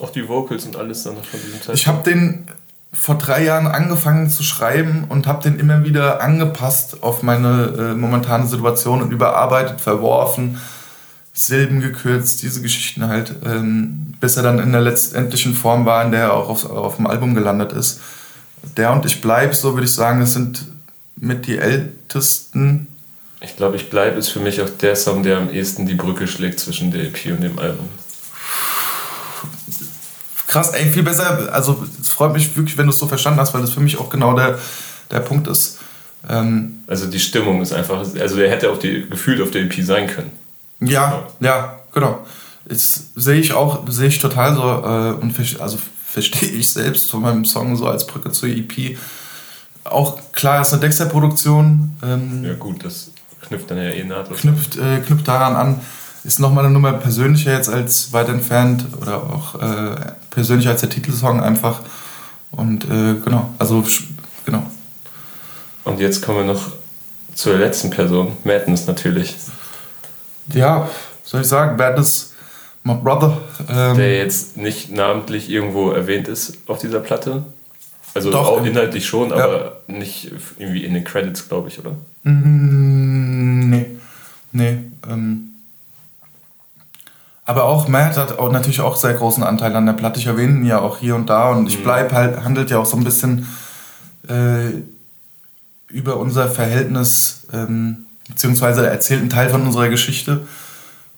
[0.00, 1.80] Auch die Vocals und alles dann noch von diesem Zeitpunkt.
[1.80, 2.46] Ich habe den
[2.92, 7.94] vor drei Jahren angefangen zu schreiben und habe den immer wieder angepasst auf meine äh,
[7.94, 10.58] momentane Situation und überarbeitet, verworfen,
[11.38, 16.10] Silben gekürzt, diese Geschichten halt, ähm, bis er dann in der letztendlichen Form war, in
[16.10, 18.00] der er auch auf, auf dem Album gelandet ist.
[18.76, 20.64] Der und ich bleib, so würde ich sagen, das sind
[21.14, 22.88] mit die ältesten.
[23.40, 26.26] Ich glaube, ich bleibe ist für mich auch der Song, der am ehesten die Brücke
[26.26, 27.88] schlägt zwischen der EP und dem Album.
[30.48, 31.52] Krass, ey, viel besser.
[31.52, 33.96] Also es freut mich wirklich, wenn du es so verstanden hast, weil das für mich
[33.98, 34.58] auch genau der,
[35.10, 35.78] der Punkt ist.
[36.28, 39.84] Ähm, Also die Stimmung ist einfach, also der hätte auch die, gefühlt auf der EP
[39.84, 40.32] sein können.
[40.80, 42.24] Ja, ja, genau.
[42.66, 47.22] Das sehe ich auch, sehe ich total so äh, und also verstehe ich selbst von
[47.22, 48.98] meinem Song so als Brücke zur EP.
[49.84, 53.10] Auch klar, es ist eine Dexter-Produktion, ähm, Ja gut, das
[53.42, 54.40] knüpft dann ja eh nahtlos.
[54.40, 55.80] knüpft, äh, knüpft daran an,
[56.24, 59.96] ist nochmal eine Nummer persönlicher jetzt als weit entfernt oder auch äh,
[60.30, 61.80] persönlicher als der Titelsong einfach.
[62.50, 63.84] Und äh, genau, also
[64.44, 64.62] genau.
[65.84, 66.72] Und jetzt kommen wir noch
[67.34, 69.36] zur letzten Person, Madness natürlich,
[70.52, 70.88] Ja,
[71.24, 72.34] soll ich sagen, Bad is
[72.82, 73.38] my brother.
[73.68, 77.44] Ähm, der jetzt nicht namentlich irgendwo erwähnt ist auf dieser Platte.
[78.14, 81.92] Also Doch, auch inhaltlich schon, aber nicht irgendwie in den Credits, glaube ich, oder?
[82.24, 83.86] Mm, nee.
[84.52, 84.78] Nee.
[85.08, 85.44] Ähm.
[87.44, 90.20] Aber auch Matt hat auch natürlich auch sehr großen Anteil an der Platte.
[90.20, 92.86] Ich erwähne ihn ja auch hier und da und ich bleib halt, handelt ja auch
[92.86, 93.46] so ein bisschen
[94.28, 94.82] äh,
[95.88, 100.46] über unser Verhältnis, ähm, beziehungsweise er erzählt einen Teil von unserer Geschichte.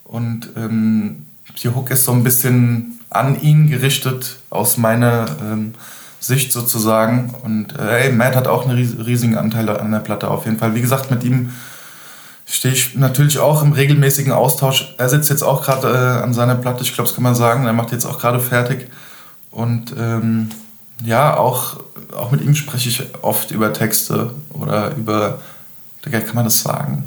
[0.04, 1.26] Und ähm,
[1.62, 5.74] die Hook ist so ein bisschen an ihn gerichtet, aus meiner ähm,
[6.20, 7.34] Sicht sozusagen.
[7.42, 10.58] Und äh, hey, Matt hat auch einen ries riesigen Anteil an der Platte auf jeden
[10.58, 10.74] Fall.
[10.74, 11.50] Wie gesagt, mit ihm
[12.46, 14.94] stehe ich natürlich auch im regelmäßigen Austausch.
[14.98, 17.66] Er sitzt jetzt auch gerade äh, an seiner Platte, ich glaube, das kann man sagen.
[17.66, 18.88] Er macht jetzt auch gerade fertig.
[19.50, 20.50] Und ähm,
[21.04, 21.80] ja, auch,
[22.16, 25.40] auch mit ihm spreche ich oft über Texte oder über,
[26.04, 27.06] Digga, kann man das sagen?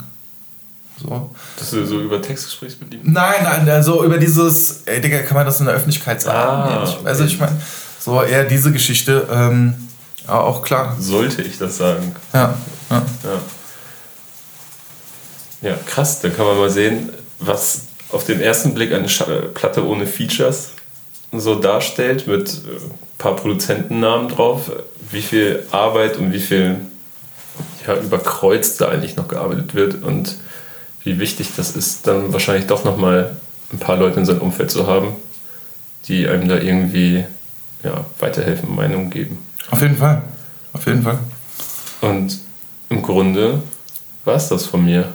[1.01, 1.31] So.
[1.57, 2.99] Dass du so über Text sprichst mit ihm?
[3.03, 6.37] Nein, nein, also über dieses, ey Digga, kann man das in der Öffentlichkeit sagen?
[6.71, 7.59] Ah, Ich- Also ich meine,
[7.99, 9.73] so eher diese Geschichte, ähm,
[10.27, 10.95] aber auch klar.
[10.99, 12.15] Sollte ich das sagen?
[12.33, 12.53] Ja,
[12.89, 13.01] ja.
[15.61, 15.69] Ja.
[15.69, 19.85] Ja, krass, dann kann man mal sehen, was auf den ersten Blick eine äh, Platte
[19.85, 20.69] ohne Features
[21.31, 24.71] so darstellt, mit äh, ein paar Produzentennamen drauf,
[25.11, 26.77] wie viel Arbeit und wie viel
[27.87, 30.35] ja, überkreuzt da eigentlich noch gearbeitet wird und
[31.03, 33.35] wie wichtig das ist, dann wahrscheinlich doch nochmal
[33.71, 35.15] ein paar Leute in seinem Umfeld zu haben,
[36.07, 37.25] die einem da irgendwie
[37.83, 39.37] ja, weiterhelfen, Meinung geben.
[39.69, 40.21] Auf jeden Fall.
[40.71, 41.19] Auf jeden Fall.
[42.01, 42.39] Und
[42.89, 43.61] im Grunde
[44.23, 45.09] war es das von mir.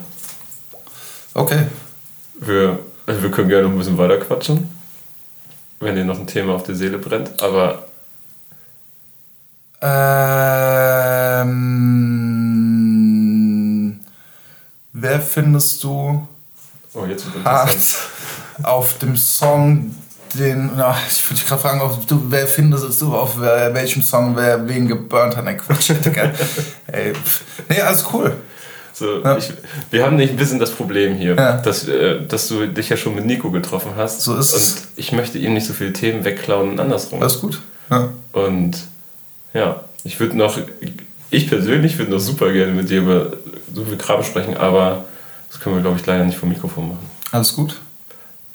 [1.33, 1.65] Okay.
[2.39, 4.69] Wir, also wir können gerne noch ein bisschen weiter quatschen,
[5.79, 7.41] wenn dir noch ein Thema auf der Seele brennt.
[7.41, 7.89] Aber
[9.81, 11.49] Ähm,
[15.01, 16.27] wer findest du
[16.93, 17.05] oh,
[17.45, 17.77] hart
[18.63, 19.95] auf dem Song,
[20.33, 20.71] den.
[20.75, 24.67] Na, ich würde dich gerade fragen, ob du, wer findest du auf welchem Song wer
[24.67, 25.45] wen geburnt hat?
[25.45, 26.31] Nein, Quatsch, Digga.
[26.87, 27.41] Ey, pff.
[27.69, 28.33] nee, alles cool.
[28.93, 29.37] So, Ja.
[29.37, 29.53] ich,
[29.91, 31.53] wir haben nicht ein bisschen das Problem hier, Ja.
[31.57, 34.21] dass, äh, dass du dich ja schon mit Nico getroffen hast.
[34.21, 34.87] So ist und es.
[34.97, 37.21] ich möchte ihm nicht so viele Themen wegklauen und andersrum.
[37.21, 37.61] Alles gut.
[37.89, 38.09] Ja.
[38.33, 38.77] Und
[39.53, 40.59] ja, ich würde noch,
[41.31, 43.31] ich persönlich würde noch super gerne mit dir über
[43.73, 45.05] so viel Kram sprechen, aber
[45.49, 47.09] das können wir, glaube ich, leider nicht vom Mikrofon machen.
[47.31, 47.79] Alles gut.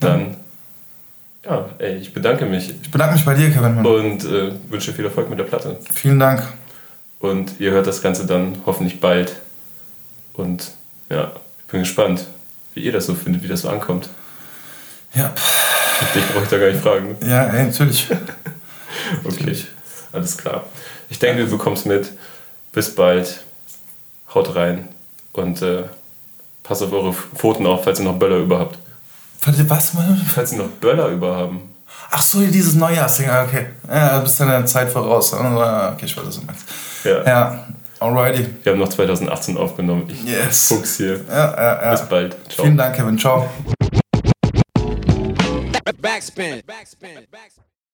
[0.01, 0.37] Dann,
[1.45, 3.85] ja, ey, ich bedanke mich Ich bedanke mich bei dir, Kevin.
[3.85, 5.79] Und äh, wünsche viel Erfolg mit der Platte.
[5.93, 6.43] Vielen Dank.
[7.21, 9.37] Und ihr hört das Ganze dann hoffentlich bald.
[10.35, 10.73] Und
[11.09, 12.27] ja, ich bin gespannt,
[12.75, 14.09] wie ihr das so findet, wie das so ankommt.
[15.15, 15.33] Ja.
[16.15, 17.17] Dich brauche ich da gar nicht fragen.
[17.27, 18.09] ja ey, natürlich.
[19.23, 19.57] Okay,
[20.13, 20.65] alles klar.
[21.11, 22.11] Ich denke, du bekommst mit.
[22.73, 23.45] Bis bald.
[24.35, 24.89] Haut rein.
[25.35, 25.85] Und äh,
[26.63, 28.79] passt auf eure Pfoten auf, falls ihr noch Böller über habt.
[29.43, 30.21] Warte, was, Mann?
[30.35, 31.75] Falls ihr noch Böller über haben.
[32.11, 33.67] Ach so, dieses Neujahrsding, ah, okay.
[33.89, 35.35] Ja, bist dann in der Zeit voraus.
[35.35, 36.65] Ah, Okay, ich weiß, was du meinst.
[37.05, 37.25] Ja.
[37.25, 37.67] Ja,
[38.01, 38.47] alrighty.
[38.63, 40.05] Wir haben noch 2018 aufgenommen.
[40.09, 40.69] Ich Yes.
[40.69, 41.21] Fuchs hier.
[41.29, 41.91] Ja, ja, ja.
[41.91, 42.37] Bis bald.
[42.49, 42.65] Ciao.
[42.65, 43.19] Vielen Dank, Kevin.
[43.19, 43.51] Ciao.
[46.01, 46.63] Backspin.
[46.67, 47.27] Backspin.
[47.31, 47.74] Backspin.